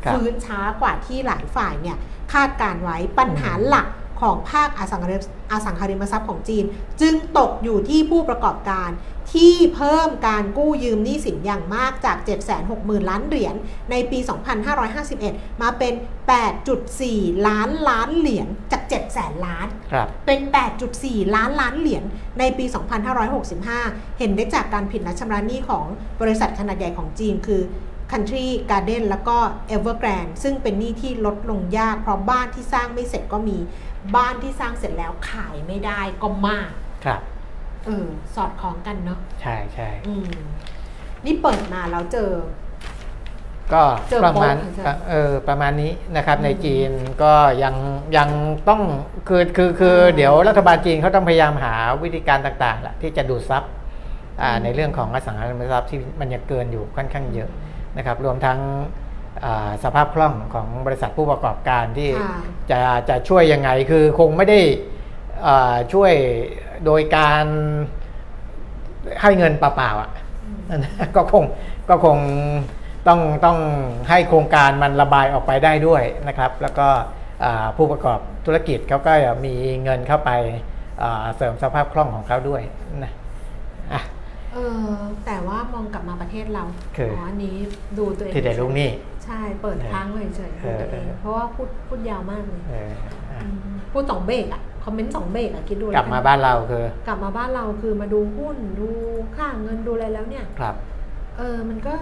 [0.06, 1.98] ครับฟื้นช้ากว่าที่หลายฝ่ายเนี่ย
[2.34, 3.88] คาดการไว้ปัญหาหลัก
[4.22, 6.66] ของภาคอสังหาริมอสังหาริมทรัพย์ของจีน
[7.02, 8.90] จึงตกอยู่ที่ผู้ประกอบการ
[9.34, 12.18] ที่เพิ่มการกู้ยืมหนี้สินอย่างมากจาก
[12.64, 13.56] 760,000 ล้านเหรียญ
[13.92, 14.20] ในปี
[14.90, 15.94] 2551 มาเป็น
[16.70, 18.82] 8.4 ล้านล้านเหรียญจาก
[19.14, 20.40] 700,000 ล้านครับเป็น
[20.88, 22.04] 8.4 ล้านล้านเหรียญ
[22.40, 22.66] ในปี
[23.42, 25.86] 2565 เห็นได้จากการผิดนัดชำระหนี้ของ
[26.22, 27.62] บริษัทขนาดใหญ่ของจีนคือ
[28.12, 29.38] Country Garden แล้วก็
[29.76, 33.58] Evergrande ซึ่งเป็นหนี้ที่ลดลงยาก เพราะบ้านที่สร้างไม่เสร็จก็มี
[34.16, 36.70] บ้านที่สร้างเสร็จแล้วขายไม่ได้ก็มาก
[37.06, 37.22] ครับ
[37.86, 40.30] เออสอดคล้องกันเนาะใช่ใช่อืม
[41.26, 42.32] นี่เปิดมาแล้วเจอ
[43.74, 46.92] ก็เจอประมาณโป๊ะอาจารย์เออประมาณนี้นะครับอืมในจีน
[47.24, 47.34] ก็
[47.64, 47.76] ยัง
[48.18, 48.30] ยัง
[48.70, 48.82] ต้อง
[49.28, 51.74] คือคือคืออืมเดี๋ยวรัฐบาลจีนเขาต้องพยายามหา
[52.04, 53.64] วิธีการต่างๆแหละที่จะดูดซับ
[54.42, 57.50] อ่าอืมในเรื่องของอสังหาริมทรัพย์ที่มันยังเกินอยู่ค่อนข้างเยอะ
[57.98, 58.60] นะครับรวมทั้ง
[59.46, 62.36] อ่าสภาพคล่องของบริษัทผู้ประกอบการที่ค่ะ
[62.72, 62.80] จะ
[63.10, 64.60] จะช่วยยังไงคือคงไม่ได้
[65.48, 66.14] อ่าช่วย
[66.86, 67.46] โดยการ
[69.22, 70.12] ให้เงินเปล่าๆอะ
[70.70, 71.44] นั่นนะก็คง
[71.90, 72.18] ก็คง
[73.08, 73.58] ต้องต้อง
[74.10, 76.88] ให้โครงการมันระบายออกไปได้ด้วยนะครับ แล้วก็
[77.44, 79.14] อ่าผู้ประกอบธุรกิจเขาก็
[79.46, 80.32] มีเงินเข้าไป
[81.04, 82.62] อ่าเสริมสภาพคล่องของเขาด้วย
[83.04, 83.12] นะ
[83.94, 84.02] อะ
[84.54, 84.92] เออ
[85.26, 86.64] แต่ว่ามองกลับมาประเทศเรา
[86.98, 87.56] คืออ๋อันนี้
[87.98, 88.90] ดูตัวเองที่ได้ลูกหนี้
[89.26, 92.92] ใช่เปิดค้างเลยเฉยๆดูตัวเองเออ เพราะว่าพูดพูดยาวมากเลยเออ
[93.32, 93.56] อะอืม
[93.92, 98.88] พูดสองเบรกอะคอมเมนต์สองเบรกอะคิดดูกลับมาบ้านเราคือกลับมาบ้านเราคือมาดูหุ้นดู
[99.36, 100.76] ค่าเงินดูอะไรแล้วเนี่ย ครับ
[101.38, 101.94] เออมันก็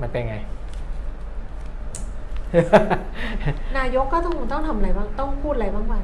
[0.00, 0.36] มันเป็นไง
[3.78, 6.02] นายกก็ต้องต้องทำอะไรบ้างต้องพูดอะไรบ้างวัน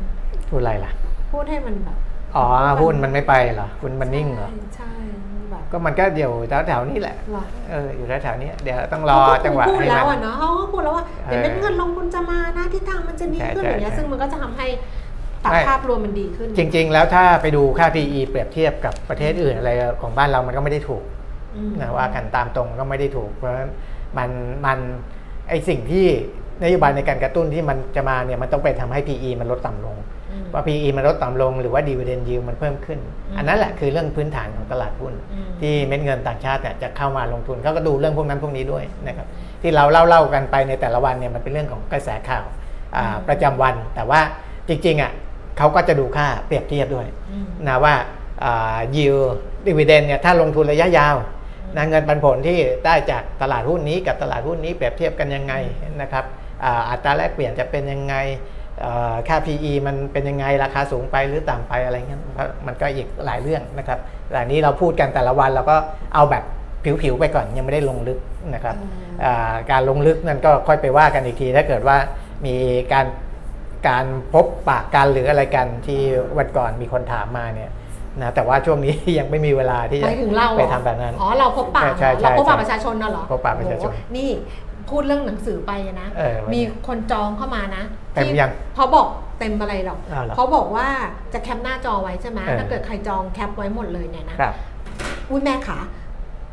[0.51, 0.93] พูดอะไรล่ะ
[1.33, 1.99] พูดให้มันแบบ
[2.37, 2.47] อ๋อ
[2.80, 4.91] หุ้นมันไม่ไปเหรอหุ้นมันนิ่งเหรอใช่ใช่
[5.51, 6.32] แบบก็มันก็เดี๋ยว
[6.66, 14.66] แถวๆนี้แหละหรอเอออยู่แถวๆนี้เดี๋ยวต้องรอเขาก็จังหวะพูดให้แล้วมัอะนเนาะเขาก็พูดแล้วว่าเออเดี๋ยวเม็ดเงินลงทุนจะมานะทิศทางมันจะดีขึ้นใช่อย่างเงี้ยใช่ซึ่งมันก็จะทำให้
[15.45, 19.70] ตัดไม่ภาพรวมมันดีขึ้น จริง ๆ แล้วถ้าไปดูค่า PE เปรียบเทียบกับประเทศอื่นอะไร
[20.03, 21.03] ของบ้านเรามันก็ไม่ได้ถูก
[21.57, 23.70] อืมนะว่ากันตามตรงก็ไม่ได้ถูก เพราะฉะนั้น
[24.18, 24.30] มัน
[24.66, 24.78] มัน
[25.49, 26.07] ไอสิ่งที่
[26.62, 30.16] นโยบายในการกระตุ้นที่มันจะมาเนี่ยมันต้องไปทำให้ PE มันลดต่ำลงอืม
[30.57, 32.99] ว่า PE มันลดต่ำลงหรือว่า dividend yield มันเพิ่มขึ้น
[33.29, 39.27] อืมอันนั้นแหละคือเรื่องพื้นฐานของตลาดหุ้นอืมที่เม็ดเงินต่างชาติเนี่ยจะเข้ามาลงทุนเขาก็ดูเรื่องพวกนั้นพวกนี้ด้วยนะครับ
[39.63, 42.45] ที่เราเล่าเล่ากันไปในแต่ละวันเนี่ยมันเป็นเรื่องของกระแสข่าว
[42.97, 44.21] อ่าประจำวัน แต่ว่า
[44.69, 45.13] จริงๆอะ
[45.59, 47.95] เขาก็จะดูค่าเปรียบเทียบด้วยอืมนะว่า
[48.97, 49.15] ยิว
[49.67, 51.17] ดีเวเดนเนี่ยถ้าลงทุนระยะยาว
[51.77, 55.55] นะเงินปันผลที่ได้จากตลาดหุ้นนี้กับตลาดหุ้นนี้เปรียบเทียบกันยังไง
[56.01, 56.25] นะครับ
[56.65, 58.56] อ่าอัตราแลกเปลี่ยนจะเป็นยังไงเอ่อ
[59.29, 63.99] ค่า PE มันเป็นยังไงราคาสูงไปหรือต่ำไปอะไรเงี้ยมันก็มันก็อีกหลายเรื่องนะครับ
[64.31, 65.77] แต่อันนี้เราพูดกันแต่ละวันเราก็
[66.14, 66.45] เอาแบบ
[67.03, 68.18] ผิวๆไปก่อนยังไม่ได้ลงลึก
[68.55, 68.91] นะครับอืม
[69.24, 71.97] อ่าการลงลึกนั่นก็ค่อยไปว่ากันอีกทีถ้าเกิดว่า
[72.47, 72.55] มี
[72.93, 73.07] การ
[73.89, 74.05] การ
[74.35, 76.01] พบปะกันหรืออะไรกันที่
[76.39, 77.70] วันก่อนมีคนถามมาเนี่ย
[78.22, 84.31] นะแต่ว่าช่วงนี้ยังไม่มีเวลาที่หจะมายถึงเราเหรไปอทำแบบนั้น อ๋อเราพบปะใช่ใช่เราพบปะใช่ประชาชนน่ะเหรอพบปะประชาชนโอ้โหนี่
[84.91, 87.85] พูดเรื่องหนังสือไปนะเออวันนี้มีคนจองเข้ามานะ
[88.17, 89.07] เต็มที่ยังเขาบอก
[89.39, 90.89] เต็มอะไรหรอกอ้าวเหรอเขาบอกว่า
[91.33, 94.55] จะแคปหน้าจอไว้ใช่ไหมเออถ้าเกิดใครจองแคปไว้หมดเลยเนี่ยนะครับ
[95.31, 95.79] อุ้ยแม่ขา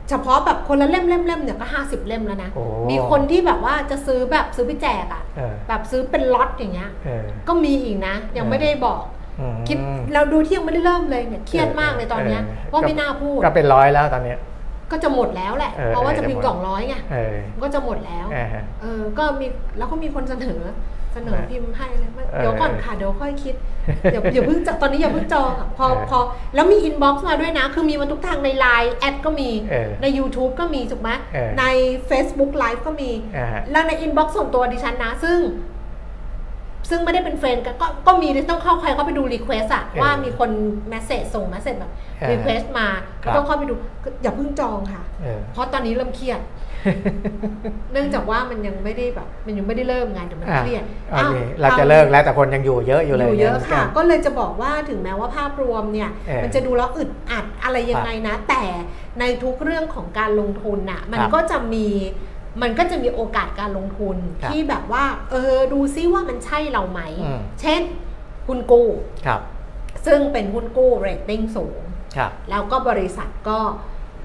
[0.09, 9.03] เฉพาะแบบคนละเล่มเล่มเล่มเนี่ยก็ห้าสิบเล่มแล้วนะโอ้มีคนที่แบบว่าจะซื้อแบบซื้อไปแจกอะเออแบบซื้อเป็นล็อตอย่างเงี้ยเออก็มีอีกนะ ยังไม่ได้บอก
[9.39, 9.77] อืมคิด
[10.13, 14.37] เราดูที่ยังไม่ได้เริ่มเลยเนี่ยเครียดมากเลยตอนเนี้ยเออว่าไม่น่าพูด ก็เป็นร้อยแล้วตอนเนี้ย
[14.91, 18.47] ก็จะหมดแล้วแหละเออเพราะว่าเออจะมีจะหมดกล่องร้อยไงเออก็จะหมดแล้วเออ
[18.81, 19.45] เออ ก็มี
[19.77, 20.61] แล้วก็มีคนเสนอ
[21.13, 23.55] เสนอเออพิมพ์ให้เลยว่าเออเดี๋ยวก่อนค่ะเดี๋ยวค่อยคิด
[24.11, 26.19] เดี๋ยวอย่าเพิ่งจะตอนนี้อย่าเพิ่งจองอะพอเออพอ
[26.55, 31.63] แล้วมี inbox มาด้วยนะ คือมีมาทุกทางใน LINE Ad ก็มีเออใน YouTube ก็มีถูกไหมเออใน
[32.09, 35.39] Facebook Live ก็มีอ่าฮะแล้วใน inbox ส่วนตัวดิฉันนะ ซึ่ง
[36.89, 40.49] ซึ่งไม่ได้เป็น friend กันก็ก็มีต้องเข้าใครเข้าไปดู request อะเออว่ามีคน
[40.89, 42.87] message ส่ง message แบบเออ request มา
[43.23, 46.39] ครับต้องเข้าไปดูก็อย่าเพิ่งจองค่ะเออเพราะตอนนี้เริ่มเครียด
[47.91, 58.63] เนื่องจากว่ามันยังไม่ได้แบบ มันยังไม่ได้เริ่มงานแต่มันอะเครียดโอเคอ้วเราจะเลิกแล้วแต่คนยังอยู่เยอะอยู่เลยอยู่เยอะเหมือนกันค่ะก็เลยจะบอกว่าถึงแม้ว่าภาพรวมเนี่ยเออมันจะดูแล้วอึดอัดอะไรยังไงนะ แต่
[59.19, 61.87] ในทุกเรื่องของการลงทุนน่ะ มันครับก็จะมี
[62.61, 67.81] มันก็จะมีโอกาสการลงทุนครับที่แบบว่า เออดูซิว่ามันใช่เราไหมอืมเช่น
[68.47, 68.87] หุ้นกู้
[69.25, 69.41] ครับ
[70.05, 71.81] ซึ่งเป็นหุ้นกู้เรตติ้งสูง
[72.17, 73.59] ครับแล้วก็บริษัทก็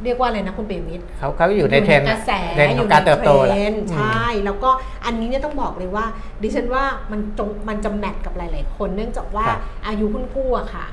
[0.05, 4.71] เรียกว่าอะไรนะคุณเปรมิตรเขาเขาอยู่ในเทรนด์กระแสเทรนด์ของการเติบโตแหละอยู่ในเทรนด์ใช่ แล้วก็
[5.05, 6.05] อันนี้เนี่ยต้องบอกเลยว่า
[6.43, 10.87] ดิฉันว่ามันจงมันจะ match กับหลาย ๆ คนเนื่องจากว่าครับอายุหุ้นกู้อะค่ะ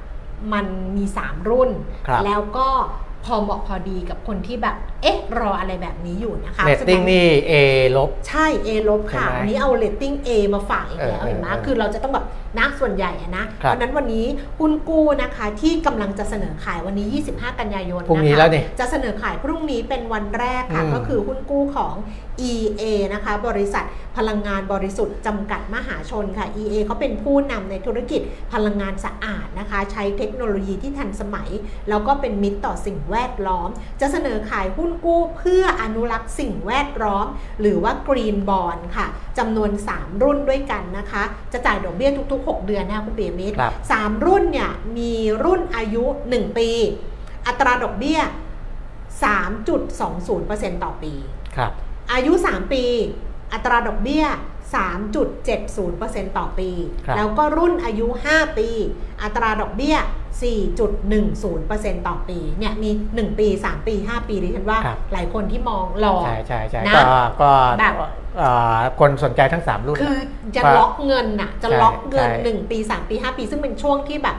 [0.53, 0.65] มัน
[0.97, 1.69] มี 3 รุ่น
[2.07, 2.67] ครับแล้วก็
[3.25, 7.53] พอเหมาะพอดีกับคนที่แบบ เอ๊ะ รออะไรแบบนี้อยู่นะคะเรตติ้งนี่ A
[7.97, 12.25] ลบ ใช่ A ลบค่ะใช่ไหมวันนี้เอา rating A มาฝากอีกแล้วเออเห็นไหมเออคือเราจะต้องแบบ
[12.59, 14.25] นักส่วนใหญ่อะนะครับเพราะฉะนั้นวันนี้
[14.59, 21.93] หุ้นกู้นะคะที่กำลังจะเสนอขายวันนี้ 25 กันยายนพรุ่งนี้นะคะแล้วนี่จะเสนอขายพรุ่งนี้เป็นวันแรกค่ะอืมก็คือหุ้นกู้ของ
[22.49, 23.85] EA นะคะ บริษัท
[24.17, 28.21] พลังงานบริสุทธิ์จำกัดมหาชนค่ะ EA เขาเป็นผู้นำในธุรกิจ
[28.53, 31.49] พลังงานสะอาดนะคะ ใช้เทคโนโลยีที่ทันสมัย
[31.89, 33.69] แล้วก็เป็นมิตรต่อสิ่งแวดล้อม
[34.01, 37.27] จะเสนอขายหุ้นกู้เพื่ออนุรักษ์สิ่งแวดล้อม
[37.61, 39.07] หรือว่า Green Bond ค่ะ
[39.37, 45.13] จำนวน 3 รุ่นด้วยกันนะคะ จะจ่ายดอกเบี้ยทุก ๆ 6 เดือนนะคะคุณเปียมิตรครับสามรุ่นเนี่ยมี
[45.43, 46.69] รุ่นอายุ 1 ปี
[47.47, 48.19] อัตราดอกเบี้ย
[49.25, 51.13] 3.20%ต่อปี
[51.55, 51.71] ครับ
[52.13, 52.83] อายุ 3 ปี
[53.53, 54.25] อัตราดอกเบี้ย
[55.45, 56.69] 3.70%ต่อปี
[57.05, 58.69] ครับแล้วก็รุ่นอายุ 5 ปี
[59.23, 59.97] อัตราดอกเบี้ย
[60.41, 67.01] 4.10%ต่อปีเนี่ยมี 1 ปี 3 ปี 5 ปีดิฉันว่าครับหลายคนที่มองรอใช่ใช่ใช่นะก็
[67.41, 67.93] ก็แบบ
[68.37, 70.17] เอ่อคนสนใจทั้ง 3 รุ่น คือ
[70.55, 74.37] จะว่าล็อกเงินน่ะจะใช่ล็อกเงินใช่1ปี 3 ปี 5 ปี ซึ่งเป็นช่วงที่แบบ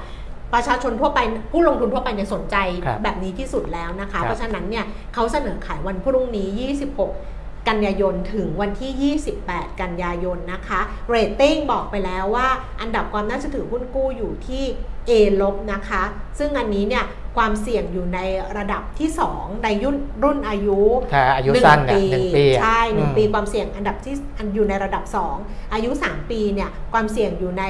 [0.54, 1.18] ประชาชนทั่วไป
[1.52, 4.84] ผู้ลงทุนทั่วไปเนี่ยสนใจครับแบบนี้ที่สุดแล้วนะครัคะบเพราะฉะนั้นเนี่ย
[5.14, 6.48] เขาเสนอขายวันพรุ่งนี้
[6.94, 7.35] 26
[7.68, 12.48] กันยายนถึงวันที่ 28 กันยายนนะคะเรตติ้งบอกไปแล้วว่า
[12.80, 14.64] อันดับความน่าเชื่อถือหุ้นกู้อยู่ที่
[15.08, 16.02] A ลบนะคะ
[16.38, 17.04] ซึ่งอันนี้เนี่ย
[17.36, 18.20] ความเสี่ยงอยู่ใน
[18.58, 20.78] ระดับที่ 2 ในยุ่นรุ่นอายุ
[21.14, 25.04] ถ้าอายุสั้นเนี่ยหนึ่งปีอะใช่หนึ่งอืมปีความเสี่ยงอันดับที่อันอยู่ในระดับ
[25.38, 27.64] 2 อายุ 3 ปีเนี่ยความเสี่ยงอยู่ใน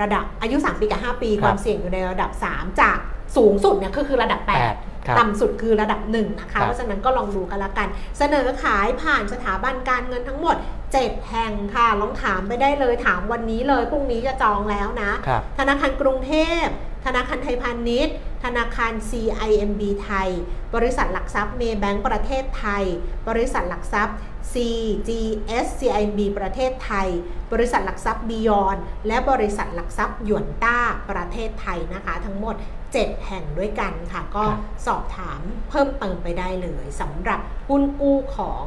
[0.00, 2.98] ระดับอายุ 3 ปีกับ 5 ปีครับความเสี่ยงอยู่ในระดับ 3 จาก
[3.36, 4.76] สูงสุดเนี่ยก็คือระดับแปด8ครับ
[5.18, 7.88] ต่ำสุดคือระดับ1นะครัคะบเพราะฉะนั้นก็ลองดูกันละกัน
[8.18, 10.56] เสนอขายผ่านสถาบันการเงินทั้งหมด
[10.92, 16.32] 7 แห่งค่ะ ลองถามไปได้เลยถามวันนี้เลยพรุ่งนี้จะจองแล้วนะครับธนาคารกรุงเท
[16.62, 16.66] พ
[17.06, 20.28] ธนาคารไทยพาณิชย์ธนาคาร CIMB ไทย
[20.74, 22.84] บริษัทหลักทรัพย์เมย์แบงก์ประเทศไทย
[23.28, 24.16] บริษัทหลักทรัพย์
[24.52, 27.08] CGS CIMB ประเทศไทย
[27.52, 28.76] บริษัทหลักทรัพย์บิยอน
[29.06, 30.78] และบริษัทหลักทรัพย์หยวนต้า
[31.10, 32.54] ประเทศไทยนะคะ ทั้งหมด
[33.00, 35.40] 7 แห่งด้วยกันค่ะ ก็ครับสอบถาม
[35.70, 38.64] เพิ่มเติมไปได้เลยสำหรับหุ้นกู้ของ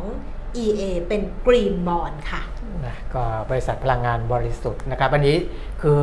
[0.63, 2.41] EA เป็น Green Bond ค่ะ
[2.85, 5.37] นะก็บริษัทพลังงานบริสุทธิ์นะครับอันนี้
[5.81, 6.01] คือ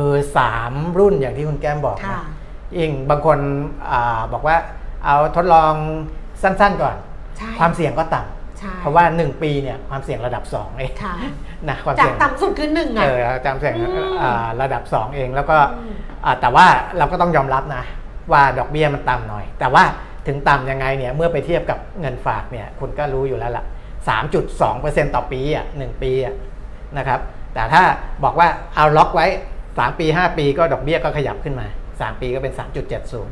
[0.49, 3.37] 3 รุ่นอย่างที่คุณแก้มบอกค่ะนะยิ่งบางคน
[3.91, 4.55] อาบอกว่า
[5.05, 5.73] เอาทดลอง
[6.41, 6.95] สั้นๆก่อน
[7.37, 8.21] ใช่ความเสี่ยงก็ต่
[8.59, 11.15] ใช่ำเพราะว่า 1 ปีเนี่ยความเสี่ยงระดับ 2 เองค่ะ
[11.69, 15.95] นะความจากเสี่ยงต่ำสุดคือหนึ่งเออะอจำเสี่ยงอืมอ่าระดับ 2 เองแล้วก็อืม
[16.25, 16.65] อ่าแต่ว่า
[16.97, 17.83] เราก็ต้องยอมรับนะ
[18.31, 19.83] ว่าดอกเบี้ยมันต่ำหน่อย แต่ว่า
[20.27, 23.65] ถึงต่ำยังไงเนี่ยเมื่อไปเทียบกับเงินฝากเนี่ยคุณก็รู้อยู่แล้วล่ะ
[24.39, 26.35] 3.2%ต่อปีอะหนึ่งปีอะ
[26.97, 27.19] นะครับ
[27.53, 27.83] แต่ถ้า
[28.23, 29.27] บอกว่าเอาล็อกไว้
[29.63, 32.53] 3 ปี 5 ปีก็ดอกเบี้ยก็ขยับขึ้นมา 3 ปีก็เป็น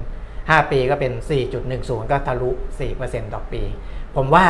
[0.02, 1.14] 3.70 5 ปีก็เป็น
[1.62, 2.52] 4.10 ก็ทะลุ
[2.92, 3.62] 4%ต่อปี
[4.16, 4.46] ผมว่า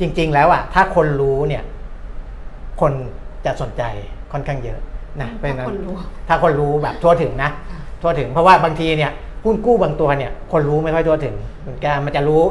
[0.00, 1.62] จริง ๆ แล้วอะถ้าคนรู้เนี่ย
[2.80, 2.92] คน
[3.44, 3.82] จะสนใจ
[4.32, 4.80] ค่อนข้างเยอะ
[5.20, 5.94] นะเพราะฉะนั้นคนรู้
[6.28, 9.12] ถ้าคนรู้แบบทั่วถึงนะค่ะทั่วถึงเพราะว่าบางทีเนี่ย
[9.44, 12.42] หุ้นกู้บางตัวเนี่ยคนรู้ไม่ค่อยทั่วถึงเหมือนกันมันจะรู้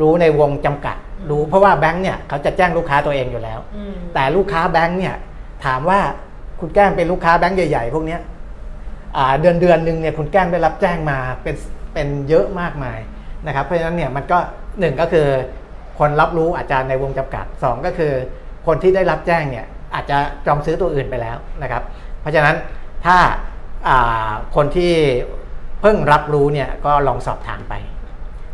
[0.00, 0.96] รู้ในวงจำกัด
[1.30, 5.14] รู้เพราะว่าแบงค์เนี่ยเขาจะแจ้งลูกค้าตัวเองอยู่แล้วอืมแต่ลูกค้าแบงค์เนี่ย
[5.64, 6.00] ถามว่า
[6.60, 8.20] คุณแก้มเป็นลูกค้าแบงค์ใหญ่ๆพวกเนี้ย
[9.16, 11.54] อ่าเดือนเดือนหนึ่งเนี่ยคุณแก้มได้รับแจ้งมาเป็น
[11.94, 12.98] เป็นเยอะมากมาย
[13.46, 14.38] นะครับเพราะฉะนั้นเนี่ยมันก็
[14.80, 15.26] หนึ่งก็คือ
[15.98, 18.12] คนรับรู้อาจจะในวงจำกัดสองก็คือ
[18.66, 21.82] คนที่ได้รับแจ้งเนี่ยอาจจะจองซื้อตัวอื่นไปแล้วนะครับ
[22.20, 22.56] เพราะฉะนั้น
[23.06, 23.18] ถ้า
[23.88, 24.92] อ่าคนที่
[25.80, 27.74] เพิ่งรับรู้เนี่ยก็ลองสอบถามไป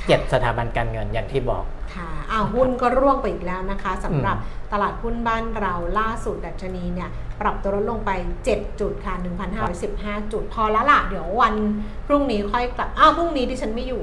[0.06, 1.64] เจ็ดสถาบันการเงินอย่างที่บอก
[1.94, 4.36] ค่ะอ้าวหุ้นก็ร่วงไปอีกแล้วนะคะสำหรับ
[4.72, 7.10] ตลาดหุ้นบ้านเราล่าสุดดัชนีเนี่ย
[7.40, 8.10] ปรับตัวลดลงไป
[8.46, 9.14] 7 จุดค่ะ
[9.72, 11.54] 1,515 จุด พอละละเดี๋ยววัน
[12.06, 14.02] พรุ่งนี้ค่อยกลับ อ้าวพรุ่งนี้ดิฉันไม่อยู่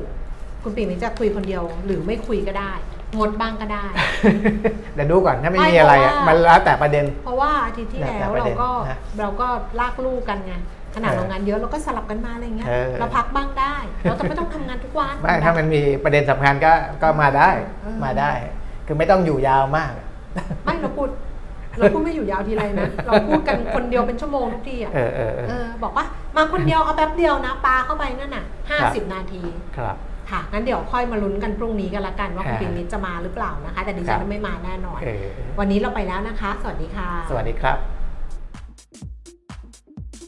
[0.64, 2.72] คุณปีมิจะคุยคนเดียวหรือไม่คุยก็ได้
[3.18, 3.86] งดบ้างก็ได้
[4.94, 9.48] เดี๋ยวดูก่อนถ้าไม่ไม่มีอะไรอะเพราะว่ามันแล้วแต่ประเด็น เพราะว่าอาทิตย์ที่แล้วแต่แล้วประเราเด็นก็นะเราก็
[9.80, 10.54] ลากลูกกันไง
[10.96, 16.74] ขนาดเออเรางานเยอะเราก็สลับกันมาอะไรเงี้ยเออเราพักบ้างได้ เราจะไม่ต้องทำงานทุกวันไม่ถ้ามันมีประเด็นสำคัญก็
[17.04, 17.50] ก็มาได้
[17.84, 18.32] เออมาได้
[18.88, 19.92] คือไม่ต้องอยู่ยาวมาก
[20.64, 21.10] ไม่เราพูด
[21.78, 29.44] เราพูดไม่อยู่ยาวทีไรนะ เราพูดกันคนเดียวเป็นชั่วโมงทุกทีอะเออเออเออเออบอกว่ามาคนเดียวเอาแป๊บเดียวนะปลาเข้าไปนั่นน่ะห้าครับสิบนาที
[29.78, 29.96] ครับ
[30.32, 35.26] ค่ะงั้นเดี๋ยวค่อยมาลุ้นกันพรุ่งนี้กันละกันว่าคุณอ่าปิ่นนิดจะมาหรือเปล่านะคะ แต่ดิครัฉันบไม่มาแน่นอนเออ
[35.60, 38.03] วันนี้เราไปแล้วนะคะ สวัสดีค่ะ สวัสดีครับ